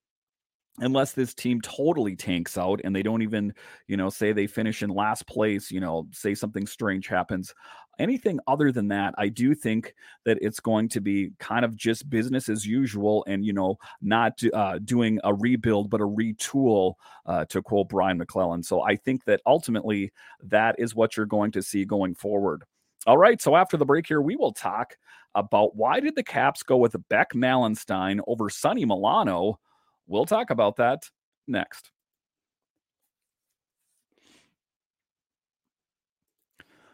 unless 0.80 1.14
this 1.14 1.34
team 1.34 1.62
totally 1.62 2.16
tanks 2.16 2.58
out 2.58 2.82
and 2.84 2.96
they 2.96 3.04
don't 3.04 3.22
even, 3.22 3.54
you 3.88 3.96
know, 3.96 4.10
say 4.10 4.32
they 4.32 4.48
finish 4.48 4.82
in 4.82 4.90
last 4.90 5.28
place, 5.28 5.70
you 5.70 5.80
know, 5.80 6.08
say 6.12 6.34
something 6.34 6.66
strange 6.66 7.08
happens. 7.08 7.54
Anything 8.00 8.40
other 8.48 8.72
than 8.72 8.88
that, 8.88 9.14
I 9.20 9.30
do 9.30 9.54
think 9.54 9.94
that 10.26 10.40
it's 10.42 10.60
going 10.60 10.90
to 10.90 11.00
be 11.00 11.32
kind 11.38 11.64
of 11.64 11.76
just 11.76 12.10
business 12.10 12.50
as 12.50 12.66
usual 12.66 13.24
and, 13.28 13.46
you 13.46 13.54
know, 13.54 13.78
not 14.02 14.42
uh, 14.52 14.80
doing 14.84 15.20
a 15.24 15.32
rebuild, 15.32 15.92
but 15.92 16.02
a 16.02 16.08
retool, 16.08 16.96
uh, 17.28 17.46
to 17.46 17.62
quote 17.62 17.90
Brian 17.90 18.18
MacLellan. 18.18 18.64
So 18.64 18.82
I 18.82 18.96
think 18.96 19.26
that 19.26 19.42
ultimately 19.46 20.12
that 20.42 20.76
is 20.80 20.96
what 20.96 21.16
you're 21.16 21.28
going 21.28 21.52
to 21.52 21.62
see 21.62 21.86
going 21.86 22.16
forward. 22.16 22.64
All 23.06 23.20
right. 23.20 23.40
So 23.40 23.56
after 23.56 23.78
the 23.78 23.86
break 23.86 24.08
here, 24.08 24.22
we 24.22 24.38
will 24.38 24.54
talk 24.54 24.96
about 25.36 25.76
why 25.76 26.00
did 26.00 26.16
the 26.16 26.24
Caps 26.24 26.64
go 26.64 26.78
with 26.78 26.96
Beck 27.10 27.34
Malenstyn 27.34 28.22
over 28.26 28.50
Sonny 28.50 28.86
Milano 28.86 29.60
We'll 30.08 30.26
talk 30.26 30.50
about 30.50 30.78
that 30.78 31.04
next. 31.48 31.92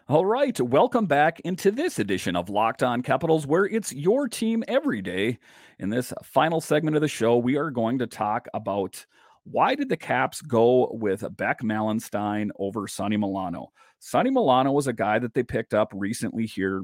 All 0.08 0.26
right, 0.26 0.60
welcome 0.60 1.06
back 1.06 1.40
into 1.42 1.70
this 1.70 2.00
edition 2.00 2.36
of 2.36 2.50
Locked 2.50 2.82
On 2.82 3.04
Capitals, 3.04 3.46
where 3.46 3.66
it's 3.66 3.94
your 3.94 4.28
team 4.28 4.64
every 4.68 5.04
day. 5.04 5.38
In 5.78 5.90
this 5.90 6.12
final 6.24 6.62
segment 6.62 6.96
of 6.96 7.04
the 7.04 7.08
show, 7.08 7.38
we 7.38 7.58
are 7.58 7.70
going 7.70 8.00
to 8.00 8.08
talk 8.08 8.48
about 8.56 9.06
why 9.44 9.76
did 9.76 9.88
the 9.88 9.98
Caps 9.98 10.42
go 10.42 10.90
with 10.94 11.24
Beck 11.38 11.62
Malenstyn 11.62 12.50
over 12.58 12.88
Sonny 12.88 13.18
Milano? 13.18 13.72
Sonny 14.00 14.32
Milano 14.32 14.72
was 14.72 14.88
a 14.88 14.94
guy 14.94 15.20
that 15.20 15.36
they 15.36 15.44
picked 15.44 15.76
up 15.76 15.92
recently 15.94 16.48
here 16.48 16.84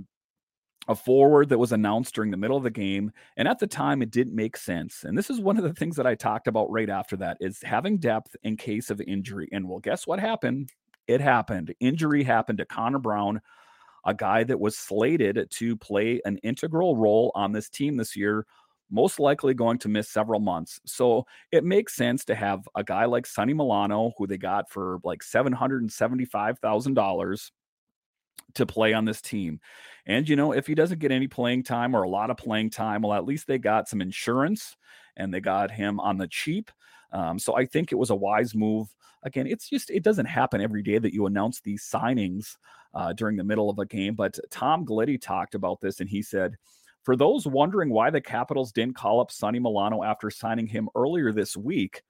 a 0.87 0.95
forward 0.95 1.49
that 1.49 1.57
was 1.57 1.71
announced 1.71 2.13
during 2.13 2.31
the 2.31 2.37
middle 2.37 2.57
of 2.57 2.63
the 2.63 2.69
game 2.69 3.11
and 3.37 3.47
at 3.47 3.59
the 3.59 3.67
time 3.67 4.01
it 4.01 4.11
didn't 4.11 4.35
make 4.35 4.55
sense 4.55 5.03
and 5.03 5.17
this 5.17 5.29
is 5.29 5.39
one 5.39 5.57
of 5.57 5.63
the 5.63 5.73
things 5.73 5.95
that 5.95 6.05
i 6.05 6.13
talked 6.13 6.47
about 6.47 6.71
right 6.71 6.89
after 6.89 7.17
that 7.17 7.37
is 7.39 7.61
having 7.63 7.97
depth 7.97 8.35
in 8.43 8.55
case 8.55 8.89
of 8.89 9.01
injury 9.01 9.49
and 9.51 9.67
well 9.67 9.79
guess 9.79 10.07
what 10.07 10.19
happened? 10.19 10.71
It 11.07 11.21
happened. 11.21 11.73
Injury 11.79 12.23
happened 12.23 12.57
to 12.57 12.65
connor 12.65 12.99
brown 12.99 13.41
a 14.05 14.13
guy 14.13 14.43
that 14.43 14.59
was 14.59 14.77
slated 14.77 15.47
to 15.51 15.77
play 15.77 16.21
an 16.25 16.37
integral 16.39 16.95
role 16.95 17.31
on 17.35 17.51
this 17.51 17.69
team 17.69 17.97
this 17.97 18.15
year 18.15 18.45
most 18.91 19.19
likely 19.19 19.55
going 19.55 19.79
to 19.79 19.89
miss 19.89 20.09
several 20.09 20.39
months 20.39 20.79
so 20.85 21.25
it 21.51 21.63
makes 21.63 21.95
sense 21.95 22.23
to 22.23 22.35
have 22.35 22.69
a 22.75 22.83
guy 22.83 23.05
like 23.05 23.25
sonny 23.25 23.51
milano 23.51 24.11
who 24.15 24.27
they 24.27 24.37
got 24.37 24.69
for 24.69 24.99
like 25.03 25.21
$775000 25.21 27.49
to 28.55 28.65
play 28.65 28.93
on 28.93 29.05
this 29.05 29.21
team. 29.21 29.59
And, 30.05 30.27
you 30.27 30.35
know, 30.35 30.51
if 30.51 30.67
he 30.67 30.75
doesn't 30.75 30.99
get 30.99 31.11
any 31.11 31.27
playing 31.27 31.63
time 31.63 31.95
or 31.95 32.03
a 32.03 32.09
lot 32.09 32.29
of 32.29 32.37
playing 32.37 32.71
time, 32.71 33.01
well, 33.01 33.13
at 33.13 33.25
least 33.25 33.47
they 33.47 33.57
got 33.57 33.87
some 33.87 34.01
insurance 34.01 34.75
and 35.17 35.33
they 35.33 35.39
got 35.39 35.71
him 35.71 35.99
on 35.99 36.17
the 36.17 36.27
cheap. 36.27 36.71
Um, 37.11 37.39
so 37.39 37.55
I 37.55 37.65
think 37.65 37.91
it 37.91 37.95
was 37.95 38.09
a 38.09 38.15
wise 38.15 38.53
move. 38.53 38.93
Again, 39.23 39.47
it's 39.47 39.69
just, 39.69 39.89
it 39.89 40.03
doesn't 40.03 40.25
happen 40.25 40.61
every 40.61 40.83
day 40.83 40.97
that 40.97 41.13
you 41.13 41.25
announce 41.25 41.61
these 41.61 41.83
signings 41.83 42.57
uh, 42.93 43.13
during 43.13 43.37
the 43.37 43.43
middle 43.43 43.69
of 43.69 43.79
a 43.79 43.85
game. 43.85 44.15
But 44.15 44.37
Tom 44.51 44.85
Gulitti 44.85 45.19
talked 45.19 45.55
about 45.55 45.81
this 45.81 45.99
and 45.99 46.09
he 46.09 46.21
said, 46.21 46.55
for 47.03 47.15
those 47.15 47.45
wondering 47.45 47.91
why 47.91 48.09
the 48.09 48.21
Capitals 48.21 48.71
didn't 48.71 48.95
call 48.95 49.21
up 49.21 49.31
Sonny 49.31 49.59
Milano 49.59 50.03
after 50.03 50.29
signing 50.31 50.67
him 50.67 50.89
earlier 50.95 51.31
this 51.31 51.55
week, 51.55 52.01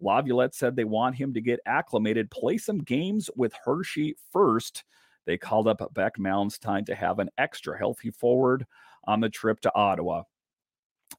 Laviolette 0.00 0.54
said 0.54 0.76
they 0.76 0.84
want 0.84 1.16
him 1.16 1.32
to 1.34 1.40
get 1.40 1.60
acclimated, 1.64 2.30
play 2.30 2.58
some 2.58 2.78
games 2.78 3.30
with 3.34 3.54
Hershey 3.64 4.16
first 4.32 4.84
they 5.26 5.38
called 5.38 5.68
up 5.68 5.82
Beck 5.94 6.16
Malenstyn 6.18 6.86
to 6.86 6.94
have 6.94 7.18
an 7.18 7.30
extra 7.38 7.76
healthy 7.76 8.10
forward 8.10 8.66
on 9.04 9.20
the 9.20 9.28
trip 9.28 9.60
to 9.60 9.74
Ottawa 9.74 10.22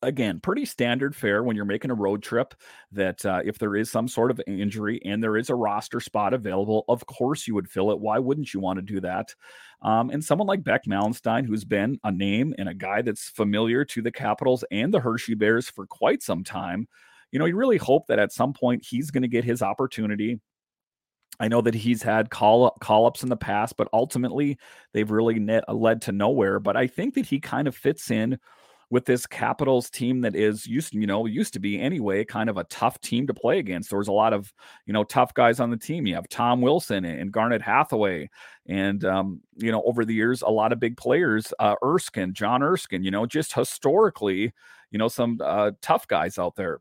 again, 0.02 0.40
pretty 0.40 0.66
standard 0.66 1.16
fare 1.16 1.44
when 1.44 1.56
you're 1.56 1.66
making 1.66 1.92
a 1.92 1.96
road 1.96 2.24
trip. 2.24 2.54
That 2.92 3.26
uh, 3.26 3.42
if 3.44 3.58
there 3.58 3.76
is 3.76 3.92
some 3.92 4.08
sort 4.08 4.32
of 4.32 4.42
injury 4.48 5.02
and 5.06 5.24
there 5.24 5.38
is 5.38 5.50
a 5.50 5.56
roster 5.56 6.00
spot 6.00 6.34
available, 6.34 6.86
of 6.88 7.06
course 7.06 7.48
you 7.48 7.56
would 7.56 7.70
fill 7.70 7.92
it. 7.92 8.00
Why 8.00 8.20
wouldn't 8.20 8.54
you 8.54 8.60
want 8.60 8.78
to 8.78 8.82
do 8.82 9.00
that? 9.02 9.34
Um, 9.82 10.10
and 10.10 10.24
someone 10.24 10.48
like 10.48 10.64
Beck 10.64 10.86
Malenstyn, 10.86 11.46
who's 11.46 11.66
been 11.66 12.00
a 12.04 12.12
name 12.12 12.54
and 12.58 12.70
a 12.70 12.74
guy 12.74 13.02
that's 13.02 13.30
familiar 13.30 13.84
to 13.86 14.02
the 14.02 14.12
Capitals 14.12 14.64
and 14.72 14.94
the 14.94 15.00
Hershey 15.00 15.36
Bears 15.36 15.70
for 15.70 15.86
quite 15.86 16.22
some 16.22 16.44
time, 16.44 16.88
you 17.32 17.40
know, 17.40 17.46
you 17.46 17.56
really 17.56 17.78
hope 17.78 18.08
that 18.08 18.20
at 18.20 18.32
some 18.32 18.54
point 18.54 18.86
he's 18.88 19.12
going 19.12 19.24
to 19.24 19.28
get 19.28 19.44
his 19.44 19.62
opportunity 19.62 20.40
I 21.40 21.48
know 21.48 21.62
that 21.62 21.76
he's 21.76 22.04
had 22.04 22.30
call 22.30 22.72
call 22.80 23.06
ups 23.06 23.24
in 23.24 23.30
the 23.30 23.38
past, 23.38 23.76
but 23.78 23.88
ultimately 23.92 24.58
they've 24.94 25.10
really 25.10 25.40
net, 25.40 25.64
led 25.74 26.02
to 26.04 26.12
nowhere. 26.12 26.60
But 26.60 26.78
I 26.78 26.88
think 26.88 27.16
that 27.16 27.26
he 27.26 27.40
kind 27.40 27.68
of 27.68 27.76
fits 27.76 28.12
in 28.12 28.40
with 28.90 29.06
this 29.06 29.26
Capitals 29.26 29.90
team 29.90 30.22
that 30.22 30.36
is 30.36 30.68
used, 30.68 30.94
you 30.94 31.08
know, 31.08 31.26
used 31.26 31.54
to 31.54 31.60
be 31.60 31.82
anyway, 31.82 32.24
kind 32.24 32.48
of 32.48 32.58
a 32.58 32.64
tough 32.66 33.02
team 33.02 33.26
to 33.26 33.34
play 33.34 33.58
against. 33.58 33.90
There 33.90 33.98
was 33.98 34.08
a 34.08 34.14
lot 34.14 34.34
of, 34.34 34.54
you 34.86 34.94
know, 34.94 35.04
tough 35.04 35.34
guys 35.34 35.60
on 35.60 35.72
the 35.72 35.78
team. 35.78 36.06
You 36.06 36.14
have 36.14 36.30
Tom 36.30 36.62
Wilson 36.62 37.04
and 37.04 37.32
Garnet 37.32 37.64
Hathaway, 37.64 38.30
and 38.68 39.04
um, 39.04 39.42
you 39.56 39.72
know, 39.72 39.82
over 39.84 40.06
the 40.06 40.14
years, 40.14 40.44
a 40.44 40.50
lot 40.50 40.72
of 40.72 40.80
big 40.80 40.96
players, 40.96 41.52
uh, 41.58 41.74
Erskine, 41.84 42.34
John 42.36 42.62
Erskine, 42.62 43.04
you 43.04 43.10
know, 43.10 43.26
just 43.26 43.54
historically, 43.54 44.54
you 44.92 45.00
know, 45.00 45.08
some 45.08 45.40
uh, 45.44 45.72
tough 45.82 46.08
guys 46.08 46.38
out 46.38 46.56
there. 46.56 46.80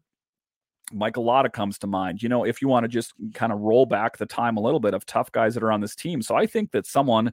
Michael 0.93 1.25
Lotta 1.25 1.51
comes 1.51 1.79
to 1.79 1.87
mind. 1.87 2.23
You 2.23 2.29
know, 2.29 2.45
if 2.45 2.61
you 2.61 2.69
want 2.69 2.85
to 2.85 2.89
just 2.89 3.15
kind 3.35 3.53
of 3.53 3.61
roll 3.61 3.87
back 3.87 4.17
the 4.17 4.27
time 4.27 4.57
a 4.57 4.61
little 4.61 4.81
bit 4.81 4.95
of 4.95 5.07
tough 5.07 5.31
guys 5.33 5.55
that 5.55 5.63
are 5.63 5.73
on 5.73 5.81
this 5.81 5.95
team. 5.95 6.23
So 6.23 6.35
I 6.35 6.47
think 6.47 6.73
that 6.73 6.87
someone 6.87 7.33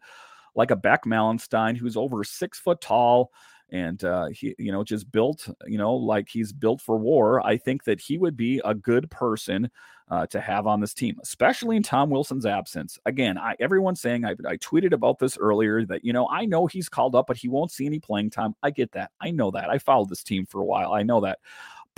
like 0.56 0.72
a 0.72 0.76
Beck 0.76 1.06
Malenstyn, 1.06 1.78
who's 1.78 1.98
over 1.98 2.24
six 2.24 2.60
foot 2.60 2.82
tall, 2.82 3.32
and 3.72 4.04
uh, 4.04 4.28
he 4.28 4.56
you 4.58 4.72
know 4.72 4.84
just 4.84 5.12
built 5.12 5.48
you 5.68 5.78
know 5.78 5.94
like 5.94 6.28
he's 6.30 6.52
built 6.52 6.82
for 6.82 6.98
war 6.98 7.46
i 7.46 7.58
think 7.58 7.84
that 7.84 8.00
he 8.00 8.18
would 8.18 8.36
be 8.36 8.62
a 8.66 8.74
good 8.74 9.10
person 9.12 9.70
uh, 10.10 10.26
to 10.26 10.42
have 10.42 10.66
on 10.66 10.80
this 10.80 10.94
team 10.94 11.16
especially 11.22 11.76
in 11.76 11.84
tom 11.84 12.10
wilson's 12.10 12.46
absence. 12.46 12.98
Again 13.06 13.38
I, 13.38 13.56
everyone's 13.60 14.02
saying 14.02 14.26
I, 14.26 14.32
I 14.48 14.58
tweeted 14.58 14.92
about 14.92 15.20
this 15.20 15.38
earlier 15.38 15.86
that 15.86 16.04
you 16.04 16.14
know 16.14 16.28
i 16.32 16.46
know 16.46 16.66
he's 16.66 16.90
called 16.90 17.16
up 17.16 17.28
but 17.28 17.38
he 17.38 17.48
won't 17.48 17.72
see 17.72 17.86
any 17.86 18.00
playing 18.00 18.32
time. 18.32 18.56
I 18.64 18.72
get 18.72 18.92
that. 18.94 19.12
I 19.22 19.32
know 19.32 19.52
that. 19.52 19.70
I 19.70 19.78
followed 19.78 20.10
this 20.10 20.24
team 20.24 20.46
for 20.46 20.62
a 20.62 20.66
while. 20.66 20.94
I 20.94 21.04
know 21.04 21.22
that 21.22 21.40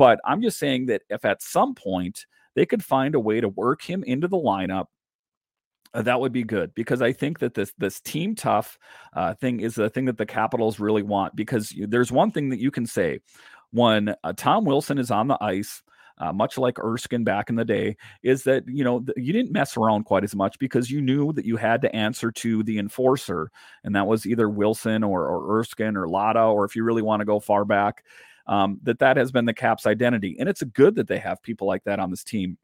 but 0.01 0.19
i'm 0.25 0.41
just 0.41 0.57
saying 0.57 0.87
that 0.87 1.03
if 1.11 1.23
at 1.25 1.43
some 1.43 1.75
point 1.75 2.25
they 2.55 2.65
could 2.65 2.83
find 2.83 3.13
a 3.13 3.19
way 3.19 3.39
to 3.39 3.49
work 3.49 3.83
him 3.83 4.03
into 4.03 4.27
the 4.27 4.35
lineup 4.35 4.87
uh, 5.93 6.01
that 6.01 6.19
would 6.19 6.31
be 6.31 6.43
good 6.43 6.73
because 6.73 7.01
I 7.01 7.11
think 7.11 7.39
that 7.39 7.53
this 7.53 7.73
this 7.77 7.99
team 7.99 8.33
tough 8.33 8.79
uh, 9.13 9.33
thing 9.33 9.59
is 9.59 9.75
the 9.75 9.89
thing 9.89 10.05
that 10.05 10.17
the 10.17 10.25
Capitals 10.25 10.79
really 10.79 11.03
want. 11.03 11.35
Because 11.35 11.73
there's 11.77 12.13
one 12.13 12.31
thing 12.31 12.47
that 12.47 12.59
you 12.59 12.71
can 12.71 12.85
say 12.85 13.19
when 13.71 14.15
uh, 14.23 14.33
Tom 14.37 14.63
Wilson 14.63 14.97
is 14.97 15.11
on 15.11 15.27
the 15.27 15.37
ice, 15.41 15.83
uh, 16.17 16.31
much 16.31 16.57
like 16.57 16.79
Erskine 16.79 17.25
back 17.25 17.49
in 17.49 17.55
the 17.55 17.65
day, 17.65 17.97
is 18.23 18.43
that 18.43 18.63
you 18.67 18.85
know 18.85 19.03
you 19.17 19.33
didn't 19.33 19.51
mess 19.51 19.75
around 19.75 20.05
quite 20.05 20.23
as 20.23 20.33
much 20.33 20.57
because 20.59 20.89
you 20.89 21.01
knew 21.01 21.33
that 21.33 21.45
you 21.45 21.57
had 21.57 21.81
to 21.81 21.93
answer 21.93 22.31
to 22.31 22.63
the 22.63 22.79
enforcer, 22.79 23.51
and 23.83 23.93
that 23.93 24.07
was 24.07 24.25
either 24.25 24.49
Wilson 24.49 25.03
or, 25.03 25.27
or 25.27 25.59
Erskine 25.59 25.97
or 25.97 26.07
Lotta, 26.07 26.43
or 26.43 26.63
if 26.63 26.73
you 26.73 26.85
really 26.85 27.01
want 27.01 27.19
to 27.19 27.25
go 27.25 27.41
far 27.41 27.65
back, 27.65 28.05
um, 28.47 28.79
that 28.83 28.99
that 28.99 29.17
has 29.17 29.31
been 29.31 29.45
the 29.45 29.53
Caps' 29.53 29.85
identity, 29.85 30.35
and 30.39 30.47
it's 30.49 30.63
good 30.63 30.95
that 30.95 31.07
they 31.07 31.19
have 31.19 31.41
people 31.41 31.67
like 31.67 31.83
that 31.85 31.99
on 31.99 32.09
this 32.09 32.23
team 32.23 32.57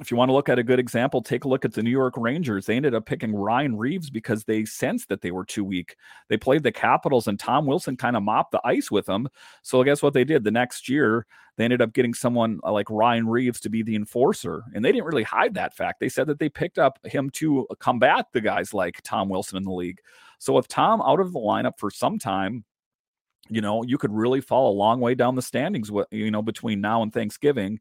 if 0.00 0.10
you 0.10 0.16
want 0.16 0.28
to 0.28 0.32
look 0.32 0.48
at 0.48 0.58
a 0.58 0.64
good 0.64 0.80
example, 0.80 1.22
take 1.22 1.44
a 1.44 1.48
look 1.48 1.64
at 1.64 1.72
the 1.72 1.82
New 1.82 1.90
York 1.90 2.14
Rangers. 2.16 2.66
They 2.66 2.74
ended 2.74 2.96
up 2.96 3.06
picking 3.06 3.32
Ryan 3.32 3.76
Reaves 3.76 4.10
because 4.10 4.42
they 4.42 4.64
sensed 4.64 5.08
that 5.08 5.20
they 5.20 5.30
were 5.30 5.44
too 5.44 5.62
weak. 5.62 5.94
They 6.28 6.36
played 6.36 6.64
the 6.64 6.72
Capitals, 6.72 7.28
and 7.28 7.38
Tom 7.38 7.64
Wilson 7.64 7.96
kind 7.96 8.16
of 8.16 8.24
mopped 8.24 8.50
the 8.50 8.60
ice 8.64 8.90
with 8.90 9.06
them. 9.06 9.28
So, 9.62 9.84
guess 9.84 10.02
what 10.02 10.12
they 10.12 10.24
did? 10.24 10.42
The 10.42 10.50
next 10.50 10.88
year, 10.88 11.26
they 11.56 11.64
ended 11.64 11.80
up 11.80 11.92
getting 11.92 12.12
someone 12.12 12.58
uh, 12.64 12.72
like 12.72 12.90
Ryan 12.90 13.28
Reaves 13.28 13.60
to 13.60 13.70
be 13.70 13.84
the 13.84 13.94
enforcer. 13.94 14.64
And 14.74 14.84
they 14.84 14.90
didn't 14.90 15.06
really 15.06 15.22
hide 15.22 15.54
that 15.54 15.76
fact. 15.76 16.00
They 16.00 16.08
said 16.08 16.26
that 16.26 16.40
they 16.40 16.48
picked 16.48 16.78
up 16.78 16.98
him 17.06 17.30
to 17.34 17.68
combat 17.78 18.26
the 18.32 18.40
guys 18.40 18.74
like 18.74 19.00
Tom 19.04 19.28
Wilson 19.28 19.58
in 19.58 19.62
the 19.62 19.72
league. 19.72 20.00
So, 20.40 20.54
with 20.54 20.66
Tom 20.66 21.02
out 21.02 21.20
of 21.20 21.32
the 21.32 21.38
lineup 21.38 21.78
for 21.78 21.92
some 21.92 22.18
time, 22.18 22.64
you 23.48 23.60
know, 23.60 23.82
you 23.82 23.98
could 23.98 24.12
really 24.12 24.40
fall 24.40 24.72
a 24.72 24.76
long 24.76 25.00
way 25.00 25.14
down 25.14 25.34
the 25.34 25.42
standings, 25.42 25.90
you 26.10 26.30
know, 26.30 26.42
between 26.42 26.80
now 26.80 27.02
and 27.02 27.12
Thanksgiving 27.12 27.80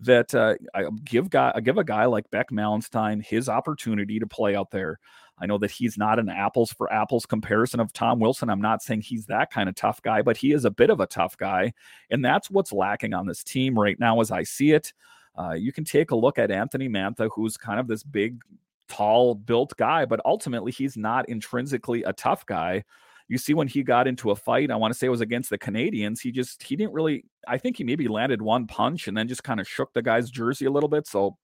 that 0.00 0.34
uh, 0.34 0.54
I 0.74 0.84
give 1.04 1.30
guy 1.30 1.52
I 1.54 1.60
give 1.60 1.78
a 1.78 1.84
guy 1.84 2.06
like 2.06 2.30
Beck 2.30 2.50
Malenstyn 2.50 3.24
his 3.24 3.48
opportunity 3.48 4.18
to 4.18 4.26
play 4.26 4.56
out 4.56 4.70
there. 4.70 4.98
I 5.38 5.46
know 5.46 5.58
that 5.58 5.70
he's 5.70 5.98
not 5.98 6.18
an 6.18 6.28
apples 6.28 6.72
for 6.72 6.92
apples 6.92 7.26
comparison 7.26 7.80
of 7.80 7.92
Tom 7.92 8.20
Wilson. 8.20 8.50
I'm 8.50 8.60
not 8.60 8.82
saying 8.82 9.02
he's 9.02 9.26
that 9.26 9.50
kind 9.50 9.68
of 9.68 9.74
tough 9.74 10.00
guy, 10.02 10.22
but 10.22 10.36
he 10.36 10.52
is 10.52 10.64
a 10.64 10.70
bit 10.70 10.90
of 10.90 11.00
a 11.00 11.06
tough 11.06 11.36
guy, 11.36 11.72
and 12.10 12.24
that's 12.24 12.50
what's 12.50 12.72
lacking 12.72 13.14
on 13.14 13.26
this 13.26 13.42
team 13.42 13.78
right 13.78 13.98
now, 13.98 14.20
as 14.20 14.30
I 14.30 14.42
see 14.42 14.72
it. 14.72 14.92
Uh, 15.36 15.52
you 15.52 15.72
can 15.72 15.84
take 15.84 16.12
a 16.12 16.16
look 16.16 16.38
at 16.38 16.52
Anthony 16.52 16.88
Mantha, 16.88 17.28
who's 17.34 17.56
kind 17.56 17.80
of 17.80 17.88
this 17.88 18.04
big, 18.04 18.40
tall, 18.88 19.34
built 19.34 19.76
guy, 19.76 20.04
but 20.04 20.20
ultimately 20.24 20.70
he's 20.70 20.96
not 20.96 21.28
intrinsically 21.28 22.04
a 22.04 22.12
tough 22.12 22.46
guy 22.46 22.84
you 23.28 23.38
see 23.38 23.54
when 23.54 23.68
he 23.68 23.82
got 23.82 24.06
into 24.06 24.30
a 24.30 24.36
fight, 24.36 24.70
I 24.70 24.76
want 24.76 24.92
to 24.92 24.98
say 24.98 25.06
it 25.06 25.10
was 25.10 25.20
against 25.20 25.50
the 25.50 25.58
Canadiens, 25.58 26.20
he 26.20 26.32
just 26.32 26.62
he 26.62 26.76
didn't 26.76 26.92
really 26.92 27.24
I 27.48 27.58
think 27.58 27.76
he 27.76 27.84
maybe 27.84 28.08
landed 28.08 28.42
one 28.42 28.66
punch 28.66 29.08
and 29.08 29.16
then 29.16 29.28
just 29.28 29.44
kind 29.44 29.60
of 29.60 29.68
shook 29.68 29.92
the 29.92 30.02
guy's 30.02 30.30
jersey 30.30 30.66
a 30.66 30.70
little 30.70 30.88
bit. 30.88 31.06
So 31.06 31.36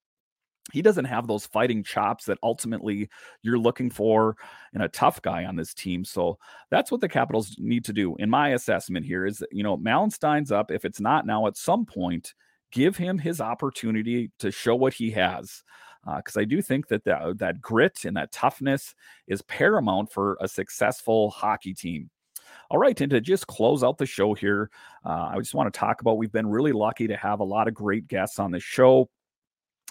he 0.72 0.82
doesn't 0.82 1.06
have 1.06 1.26
those 1.26 1.46
fighting 1.46 1.82
chops 1.82 2.24
that 2.26 2.38
ultimately 2.42 3.08
you're 3.42 3.58
looking 3.58 3.90
for 3.90 4.36
in 4.72 4.82
a 4.82 4.88
tough 4.88 5.20
guy 5.22 5.44
on 5.44 5.56
this 5.56 5.74
team. 5.74 6.04
So 6.04 6.38
that's 6.70 6.90
what 6.90 7.00
the 7.00 7.08
Capitals 7.08 7.56
need 7.58 7.84
to 7.86 7.92
do, 7.92 8.14
in 8.16 8.30
my 8.30 8.50
assessment 8.50 9.06
here, 9.06 9.26
is 9.26 9.38
that, 9.38 9.48
you 9.52 9.62
know, 9.62 9.76
Malenstyn's 9.76 10.52
up. 10.52 10.70
If 10.70 10.84
it's 10.84 11.00
not 11.00 11.26
now, 11.26 11.46
at 11.46 11.56
some 11.56 11.86
point, 11.86 12.34
give 12.70 12.96
him 12.96 13.18
his 13.18 13.40
opportunity 13.40 14.30
to 14.38 14.50
show 14.50 14.76
what 14.76 14.94
he 14.94 15.10
has 15.12 15.62
because 16.04 16.36
uh, 16.36 16.40
I 16.40 16.44
do 16.44 16.62
think 16.62 16.88
that, 16.88 17.04
that 17.04 17.38
that 17.38 17.60
grit 17.60 18.04
and 18.04 18.16
that 18.16 18.32
toughness 18.32 18.94
is 19.26 19.42
paramount 19.42 20.12
for 20.12 20.38
a 20.40 20.48
successful 20.48 21.30
hockey 21.30 21.74
team. 21.74 22.10
All 22.70 22.78
right, 22.78 22.98
and 23.00 23.10
to 23.10 23.20
just 23.20 23.46
close 23.46 23.82
out 23.82 23.98
the 23.98 24.06
show 24.06 24.34
here, 24.34 24.70
uh, 25.04 25.30
I 25.32 25.38
just 25.38 25.54
want 25.54 25.72
to 25.72 25.78
talk 25.78 26.00
about 26.00 26.18
we've 26.18 26.32
been 26.32 26.48
really 26.48 26.72
lucky 26.72 27.08
to 27.08 27.16
have 27.16 27.40
a 27.40 27.44
lot 27.44 27.68
of 27.68 27.74
great 27.74 28.08
guests 28.08 28.38
on 28.38 28.50
the 28.50 28.60
show. 28.60 29.08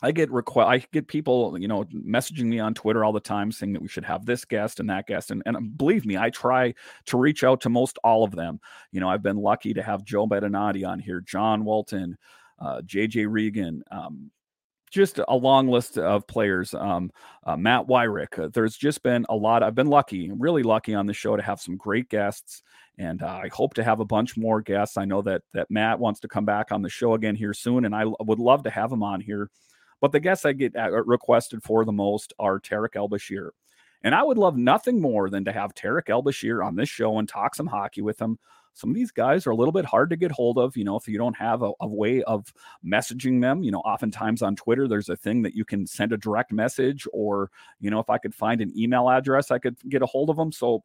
I 0.01 0.11
get 0.13 0.31
request, 0.31 0.69
I 0.69 0.85
get 0.93 1.09
people, 1.09 1.57
you 1.59 1.67
know, 1.67 1.83
messaging 1.93 2.45
me 2.45 2.59
on 2.59 2.73
Twitter 2.73 3.03
all 3.03 3.11
the 3.11 3.19
time 3.19 3.51
saying 3.51 3.73
that 3.73 3.81
we 3.81 3.89
should 3.89 4.05
have 4.05 4.25
this 4.25 4.45
guest 4.45 4.79
and 4.79 4.89
that 4.89 5.07
guest, 5.07 5.29
and, 5.29 5.43
and 5.45 5.77
believe 5.77 6.05
me, 6.05 6.17
I 6.17 6.29
try 6.29 6.73
to 7.07 7.17
reach 7.17 7.43
out 7.43 7.59
to 7.61 7.69
most 7.69 7.97
all 8.03 8.23
of 8.23 8.31
them. 8.31 8.61
You 8.91 9.01
know, 9.01 9.09
I've 9.09 9.23
been 9.23 9.37
lucky 9.37 9.73
to 9.73 9.83
have 9.83 10.05
Joe 10.05 10.25
Beninati 10.25 10.87
on 10.87 10.99
here, 10.99 11.19
John 11.19 11.65
Walton, 11.65 12.17
uh, 12.59 12.81
JJ 12.85 13.27
Regan, 13.29 13.83
um, 13.91 14.31
just 14.89 15.19
a 15.27 15.35
long 15.35 15.67
list 15.67 15.97
of 15.97 16.27
players. 16.27 16.73
Um, 16.73 17.11
uh, 17.45 17.55
Matt 17.57 17.87
Weyrich. 17.87 18.37
Uh, 18.37 18.49
there's 18.53 18.75
just 18.75 19.03
been 19.03 19.25
a 19.29 19.35
lot. 19.35 19.63
I've 19.63 19.75
been 19.75 19.87
lucky, 19.87 20.31
really 20.31 20.63
lucky 20.63 20.93
on 20.93 21.05
the 21.05 21.13
show 21.13 21.35
to 21.35 21.43
have 21.43 21.61
some 21.61 21.77
great 21.77 22.09
guests, 22.09 22.63
and 22.97 23.21
uh, 23.21 23.39
I 23.43 23.49
hope 23.51 23.73
to 23.75 23.83
have 23.83 23.99
a 23.99 24.05
bunch 24.05 24.37
more 24.37 24.61
guests. 24.61 24.97
I 24.97 25.05
know 25.05 25.21
that 25.23 25.41
that 25.53 25.69
Matt 25.69 25.99
wants 25.99 26.19
to 26.21 26.27
come 26.27 26.45
back 26.45 26.71
on 26.71 26.81
the 26.81 26.89
show 26.89 27.13
again 27.13 27.35
here 27.35 27.53
soon, 27.53 27.85
and 27.85 27.95
I 27.95 28.05
would 28.05 28.39
love 28.39 28.63
to 28.63 28.69
have 28.69 28.91
him 28.91 29.03
on 29.03 29.21
here. 29.21 29.49
But 30.01 30.11
the 30.11 30.19
guests 30.19 30.45
I 30.45 30.53
get 30.53 30.75
uh, 30.75 30.91
requested 31.03 31.63
for 31.63 31.85
the 31.85 31.91
most 31.91 32.33
are 32.39 32.59
Tarik 32.59 32.95
El-Bashir. 32.95 33.49
And 34.01 34.15
I 34.15 34.23
would 34.23 34.37
love 34.37 34.55
nothing 34.55 35.01
more 35.01 35.29
than 35.29 35.43
to 35.45 35.51
have 35.51 35.73
Tarik 35.73 36.09
El-Bashir 36.09 36.65
on 36.65 36.75
this 36.75 36.87
show 36.87 37.17
and 37.19 37.27
talk 37.27 37.53
some 37.53 37.67
hockey 37.67 38.01
with 38.01 38.19
him 38.19 38.39
some 38.73 38.89
of 38.89 38.95
these 38.95 39.11
guys 39.11 39.45
are 39.45 39.51
a 39.51 39.55
little 39.55 39.71
bit 39.71 39.85
hard 39.85 40.09
to 40.09 40.15
get 40.15 40.31
hold 40.31 40.57
of. 40.57 40.77
You 40.77 40.83
know, 40.83 40.95
if 40.95 41.07
you 41.07 41.17
don't 41.17 41.37
have 41.37 41.61
a, 41.61 41.71
a, 41.81 41.87
way 41.87 42.23
of 42.23 42.53
messaging 42.85 43.41
them, 43.41 43.63
you 43.63 43.71
know, 43.71 43.79
oftentimes 43.79 44.41
on 44.41 44.55
Twitter, 44.55 44.87
there's 44.87 45.09
a 45.09 45.17
thing 45.17 45.41
that 45.41 45.55
you 45.55 45.65
can 45.65 45.85
send 45.85 46.13
a 46.13 46.17
direct 46.17 46.51
message, 46.51 47.07
or, 47.11 47.51
you 47.79 47.89
know, 47.89 47.99
if 47.99 48.09
I 48.09 48.17
could 48.17 48.33
find 48.33 48.61
an 48.61 48.71
email 48.77 49.09
address, 49.09 49.51
I 49.51 49.59
could 49.59 49.77
get 49.89 50.01
a 50.01 50.05
hold 50.05 50.29
of 50.29 50.37
them. 50.37 50.51
So, 50.51 50.83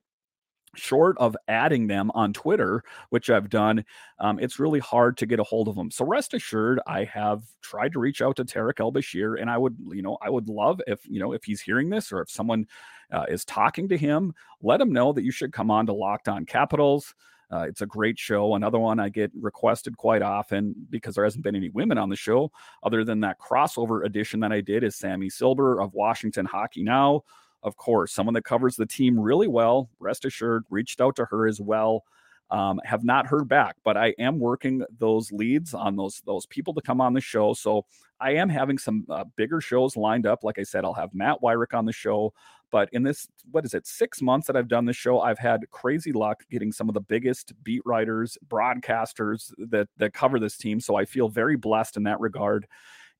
short 0.76 1.16
of 1.18 1.36
adding 1.48 1.86
them 1.86 2.10
on 2.14 2.32
Twitter, 2.32 2.82
which 3.10 3.30
I've 3.30 3.48
done, 3.48 3.84
um, 4.18 4.38
it's 4.38 4.58
really 4.58 4.80
hard 4.80 5.16
to 5.18 5.26
get 5.26 5.40
a 5.40 5.44
hold 5.44 5.68
of 5.68 5.76
them. 5.76 5.90
So 5.90 6.04
rest 6.04 6.34
assured, 6.34 6.80
I 6.86 7.04
have 7.04 7.44
tried 7.62 7.92
to 7.92 8.00
reach 8.00 8.22
out 8.22 8.36
to 8.36 8.44
Tarik 8.44 8.80
El-Bashir, 8.80 9.40
and 9.40 9.50
I 9.50 9.58
would, 9.58 9.76
you 9.92 10.02
know, 10.02 10.18
I 10.20 10.30
would 10.30 10.48
love 10.48 10.80
if 10.86 11.00
you 11.06 11.20
know 11.20 11.32
if 11.32 11.44
he's 11.44 11.60
hearing 11.60 11.90
this 11.90 12.12
or 12.12 12.20
if 12.22 12.30
someone 12.30 12.66
uh, 13.12 13.26
is 13.28 13.44
talking 13.44 13.88
to 13.88 13.96
him, 13.96 14.34
let 14.62 14.80
him 14.80 14.92
know 14.92 15.12
that 15.12 15.24
you 15.24 15.30
should 15.30 15.52
come 15.52 15.70
on 15.70 15.86
to 15.86 15.92
Locked 15.92 16.28
On 16.28 16.44
Capitals. 16.44 17.14
Uh, 17.52 17.66
it's 17.68 17.82
a 17.82 17.86
great 17.86 18.18
show. 18.18 18.54
Another 18.54 18.78
one 18.78 18.98
I 18.98 19.08
get 19.08 19.30
requested 19.40 19.96
quite 19.96 20.22
often 20.22 20.74
because 20.90 21.14
there 21.14 21.24
hasn't 21.24 21.44
been 21.44 21.56
any 21.56 21.68
women 21.70 21.98
on 21.98 22.08
the 22.08 22.16
show, 22.16 22.50
other 22.82 23.04
than 23.04 23.20
that 23.20 23.38
crossover 23.38 24.04
edition 24.04 24.40
that 24.40 24.52
I 24.52 24.60
did, 24.60 24.82
is 24.82 24.96
Sammi 24.96 25.30
Silber 25.30 25.80
of 25.80 25.94
Washington 25.94 26.46
Hockey 26.46 26.82
Now. 26.82 27.22
Of 27.62 27.76
course, 27.76 28.12
someone 28.12 28.34
that 28.34 28.44
covers 28.44 28.76
the 28.76 28.86
team 28.86 29.18
really 29.18 29.48
well. 29.48 29.88
Rest 29.98 30.24
assured, 30.24 30.64
reached 30.68 31.00
out 31.00 31.16
to 31.16 31.24
her 31.26 31.46
as 31.46 31.60
well. 31.60 32.04
Um, 32.50 32.78
have 32.84 33.04
not 33.04 33.26
heard 33.26 33.48
back, 33.48 33.76
but 33.84 33.96
I 33.96 34.14
am 34.18 34.38
working 34.38 34.84
those 34.98 35.32
leads 35.32 35.72
on 35.72 35.96
those 35.96 36.22
those 36.26 36.44
people 36.46 36.74
to 36.74 36.82
come 36.82 37.00
on 37.00 37.14
the 37.14 37.20
show. 37.20 37.54
So 37.54 37.86
I 38.20 38.32
am 38.34 38.50
having 38.50 38.76
some 38.76 39.06
uh, 39.08 39.24
bigger 39.36 39.62
shows 39.62 39.96
lined 39.96 40.26
up. 40.26 40.44
Like 40.44 40.58
I 40.58 40.62
said, 40.62 40.84
I'll 40.84 40.92
have 40.92 41.14
Matt 41.14 41.40
Weyrich 41.42 41.76
on 41.76 41.86
the 41.86 41.92
show. 41.92 42.34
But 42.74 42.88
in 42.90 43.04
this, 43.04 43.28
what 43.52 43.64
is 43.64 43.72
it, 43.72 43.86
six 43.86 44.20
months 44.20 44.48
that 44.48 44.56
I've 44.56 44.66
done 44.66 44.84
this 44.84 44.96
show, 44.96 45.20
I've 45.20 45.38
had 45.38 45.70
crazy 45.70 46.10
luck 46.10 46.42
getting 46.50 46.72
some 46.72 46.88
of 46.88 46.94
the 46.94 47.00
biggest 47.00 47.52
beat 47.62 47.82
writers, 47.84 48.36
broadcasters 48.48 49.52
that 49.58 49.86
that 49.98 50.12
cover 50.12 50.40
this 50.40 50.56
team. 50.56 50.80
So 50.80 50.96
I 50.96 51.04
feel 51.04 51.28
very 51.28 51.54
blessed 51.54 51.96
in 51.96 52.02
that 52.02 52.18
regard. 52.18 52.66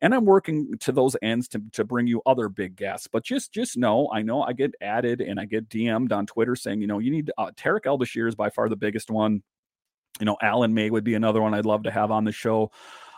And 0.03 0.13
I'm 0.13 0.25
working 0.25 0.77
to 0.81 0.91
those 0.91 1.15
ends 1.23 1.47
to, 1.51 1.63
to 1.75 1.85
bring 1.85 2.09
you 2.09 2.21
other 2.27 2.49
big 2.49 2.75
guests. 2.75 3.07
But 3.07 3.23
just 3.23 3.53
just 3.53 3.77
know, 3.77 4.11
I 4.13 4.23
know 4.23 4.43
I 4.43 4.55
get 4.55 4.75
added 4.81 5.21
and 5.21 5.39
I 5.39 5.45
get 5.45 5.69
DM'd 5.69 6.11
on 6.11 6.27
Twitter 6.27 6.57
saying, 6.57 6.81
you 6.81 6.89
know, 6.89 6.99
you 6.99 7.13
need 7.13 7.31
uh, 7.39 7.53
Tarik 7.57 7.87
El-Bashir 7.87 8.27
is 8.27 8.35
by 8.35 8.51
far 8.51 8.69
the 8.69 8.75
biggest 8.75 9.09
one. 9.09 9.45
You 10.19 10.27
know, 10.27 10.37
Alan 10.43 10.75
May 10.75 10.91
would 10.91 11.05
be 11.05 11.15
another 11.15 11.41
one 11.41 11.55
I'd 11.55 11.65
love 11.65 11.85
to 11.85 11.93
have 11.93 12.11
on 12.11 12.25
the 12.25 12.33
show. 12.33 12.73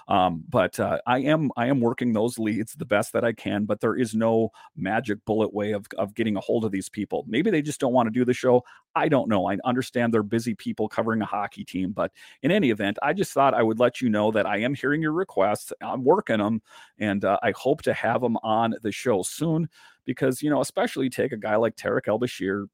Um, 0.08 0.44
but 0.48 0.78
uh, 0.78 0.98
I 1.06 1.18
am 1.20 1.50
I 1.56 1.66
am 1.66 1.80
working 1.80 2.12
those 2.12 2.38
leads 2.38 2.74
the 2.74 2.84
best 2.84 3.12
that 3.12 3.24
I 3.24 3.32
can. 3.32 3.64
But 3.64 3.80
there 3.80 3.96
is 3.96 4.14
no 4.14 4.50
magic 4.76 5.24
bullet 5.24 5.52
way 5.52 5.72
of 5.72 5.86
of 5.98 6.14
getting 6.14 6.36
a 6.36 6.40
hold 6.40 6.64
of 6.64 6.72
these 6.72 6.88
people. 6.88 7.24
Maybe 7.26 7.50
they 7.50 7.62
just 7.62 7.80
don't 7.80 7.92
want 7.92 8.06
to 8.06 8.10
do 8.12 8.24
the 8.24 8.34
show. 8.34 8.62
I 8.94 9.08
don't 9.08 9.28
know. 9.28 9.48
I 9.50 9.58
understand 9.64 10.14
they're 10.14 10.22
busy 10.22 10.54
people 10.54 10.88
covering 10.88 11.22
a 11.22 11.26
hockey 11.26 11.64
team, 11.64 11.92
but 11.92 12.12
in 12.42 12.50
any 12.50 12.70
event, 12.70 12.98
I 13.02 13.12
just 13.12 13.32
thought 13.32 13.54
I 13.54 13.62
would 13.62 13.78
let 13.78 14.00
you 14.00 14.08
know 14.08 14.30
that 14.30 14.46
I 14.46 14.58
am 14.58 14.74
hearing 14.74 15.02
your 15.02 15.12
requests. 15.12 15.72
I'm 15.82 16.04
working 16.04 16.38
them, 16.38 16.62
and 16.98 17.24
uh, 17.24 17.38
I 17.42 17.52
hope 17.56 17.82
to 17.82 17.92
have 17.92 18.20
them 18.20 18.36
on 18.38 18.74
the 18.82 18.92
show 18.92 19.22
soon 19.22 19.68
because 20.04 20.40
you 20.40 20.48
know, 20.50 20.60
especially 20.60 21.10
take 21.10 21.32
a 21.32 21.36
guy 21.36 21.56
like 21.56 21.76
Tarik 21.76 22.08
El-Bashir, 22.08 22.68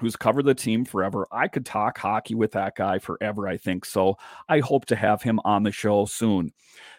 who's 0.00 0.16
covered 0.16 0.46
the 0.46 0.54
team 0.54 0.84
forever. 0.84 1.26
I 1.30 1.48
could 1.48 1.66
talk 1.66 1.98
hockey 1.98 2.34
with 2.34 2.52
that 2.52 2.76
guy 2.76 2.98
forever, 2.98 3.46
I 3.46 3.56
think. 3.56 3.84
So 3.84 4.16
I 4.48 4.60
hope 4.60 4.86
to 4.86 4.96
have 4.96 5.22
him 5.22 5.38
on 5.44 5.62
the 5.62 5.72
show 5.72 6.06
soon. 6.06 6.52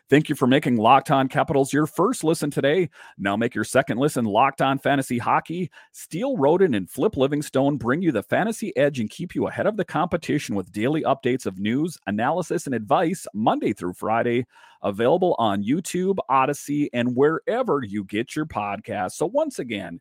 Thank 0.10 0.30
you 0.30 0.36
for 0.36 0.46
making 0.46 0.76
Locked 0.76 1.10
On 1.10 1.28
Capitals 1.28 1.74
your 1.74 1.88
first 1.88 2.24
listen 2.24 2.52
today. 2.52 2.90
Now 3.18 3.36
make 3.36 3.56
your 3.56 3.64
second 3.64 3.98
listen 3.98 4.26
Locked 4.26 4.62
On 4.62 4.78
Fantasy 4.78 5.18
Hockey. 5.18 5.72
Steele 5.92 6.38
Roden 6.38 6.76
and 6.76 6.88
Flip 6.88 7.18
Livingstone 7.18 7.78
bring 7.78 8.02
you 8.02 8.12
the 8.12 8.22
fantasy 8.22 8.76
edge 8.78 9.00
and 9.00 9.10
keep 9.10 9.34
you 9.34 9.48
ahead 9.48 9.66
of 9.66 9.76
the 9.76 9.86
competition 9.86 10.54
with 10.54 10.72
daily 10.72 11.02
updates 11.02 11.48
of 11.48 11.58
news, 11.58 11.98
analysis, 12.06 12.68
and 12.68 12.76
advice 12.76 13.26
Monday 13.34 13.74
through 13.74 13.94
Friday. 13.94 14.46
Available 14.84 15.36
on 15.40 15.64
YouTube, 15.64 16.18
Audacy, 16.30 16.90
and 16.94 17.16
wherever 17.16 17.82
you 17.82 18.04
get 18.04 18.36
your 18.36 18.46
podcasts. 18.46 19.14
So 19.14 19.26
once 19.26 19.58
again, 19.58 20.00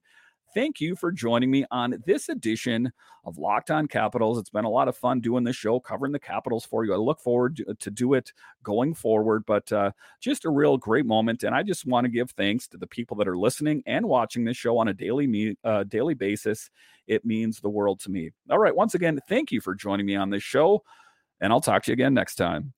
thank 0.55 0.81
you 0.81 0.95
for 0.95 1.11
joining 1.11 1.51
me 1.51 1.65
on 1.71 2.03
this 2.07 2.29
edition 2.29 2.93
of 3.25 3.39
Locked 3.39 3.71
On 3.71 3.87
Capitals. 3.87 4.39
It's 4.39 4.51
been 4.51 4.65
a 4.65 4.71
lot 4.71 4.89
of 4.89 4.97
fun 4.97 5.21
doing 5.21 5.45
this 5.45 5.57
show, 5.57 5.81
covering 5.81 6.13
the 6.13 6.19
Capitals 6.19 6.65
for 6.65 6.85
you. 6.85 6.93
I 6.93 6.97
look 6.97 7.21
forward 7.21 7.63
to, 7.79 7.91
do 7.91 8.15
it 8.15 8.33
going 8.63 8.95
forward, 8.95 9.45
but 9.47 9.71
uh, 9.73 9.93
just 10.21 10.45
a 10.45 10.51
real 10.51 10.77
great 10.77 11.07
moment. 11.07 11.43
And 11.43 11.55
I 11.55 11.63
just 11.63 11.87
want 11.87 12.05
to 12.05 12.11
give 12.11 12.31
thanks 12.33 12.67
to 12.69 12.77
the 12.77 12.87
people 12.87 13.17
that 13.19 13.29
are 13.29 13.39
listening 13.39 13.83
and 13.87 14.07
watching 14.07 14.45
this 14.45 14.57
show 14.57 14.79
on 14.79 14.89
a 14.89 14.95
daily 14.95 15.27
me, 15.27 15.57
uh, 15.65 15.85
daily 15.85 16.15
basis. 16.15 16.71
It 17.07 17.25
means 17.25 17.61
the 17.61 17.71
world 17.71 18.01
to 18.01 18.11
me. 18.11 18.31
All 18.51 18.59
right, 18.59 18.75
once 18.75 18.95
again, 18.95 19.21
thank 19.29 19.53
you 19.53 19.61
for 19.61 19.75
joining 19.75 20.07
me 20.07 20.17
on 20.17 20.31
this 20.31 20.43
show, 20.43 20.83
and 21.41 21.53
I'll 21.53 21.61
talk 21.61 21.85
to 21.85 21.91
you 21.91 21.95
again 21.95 22.15
next 22.15 22.37
time. 22.37 22.73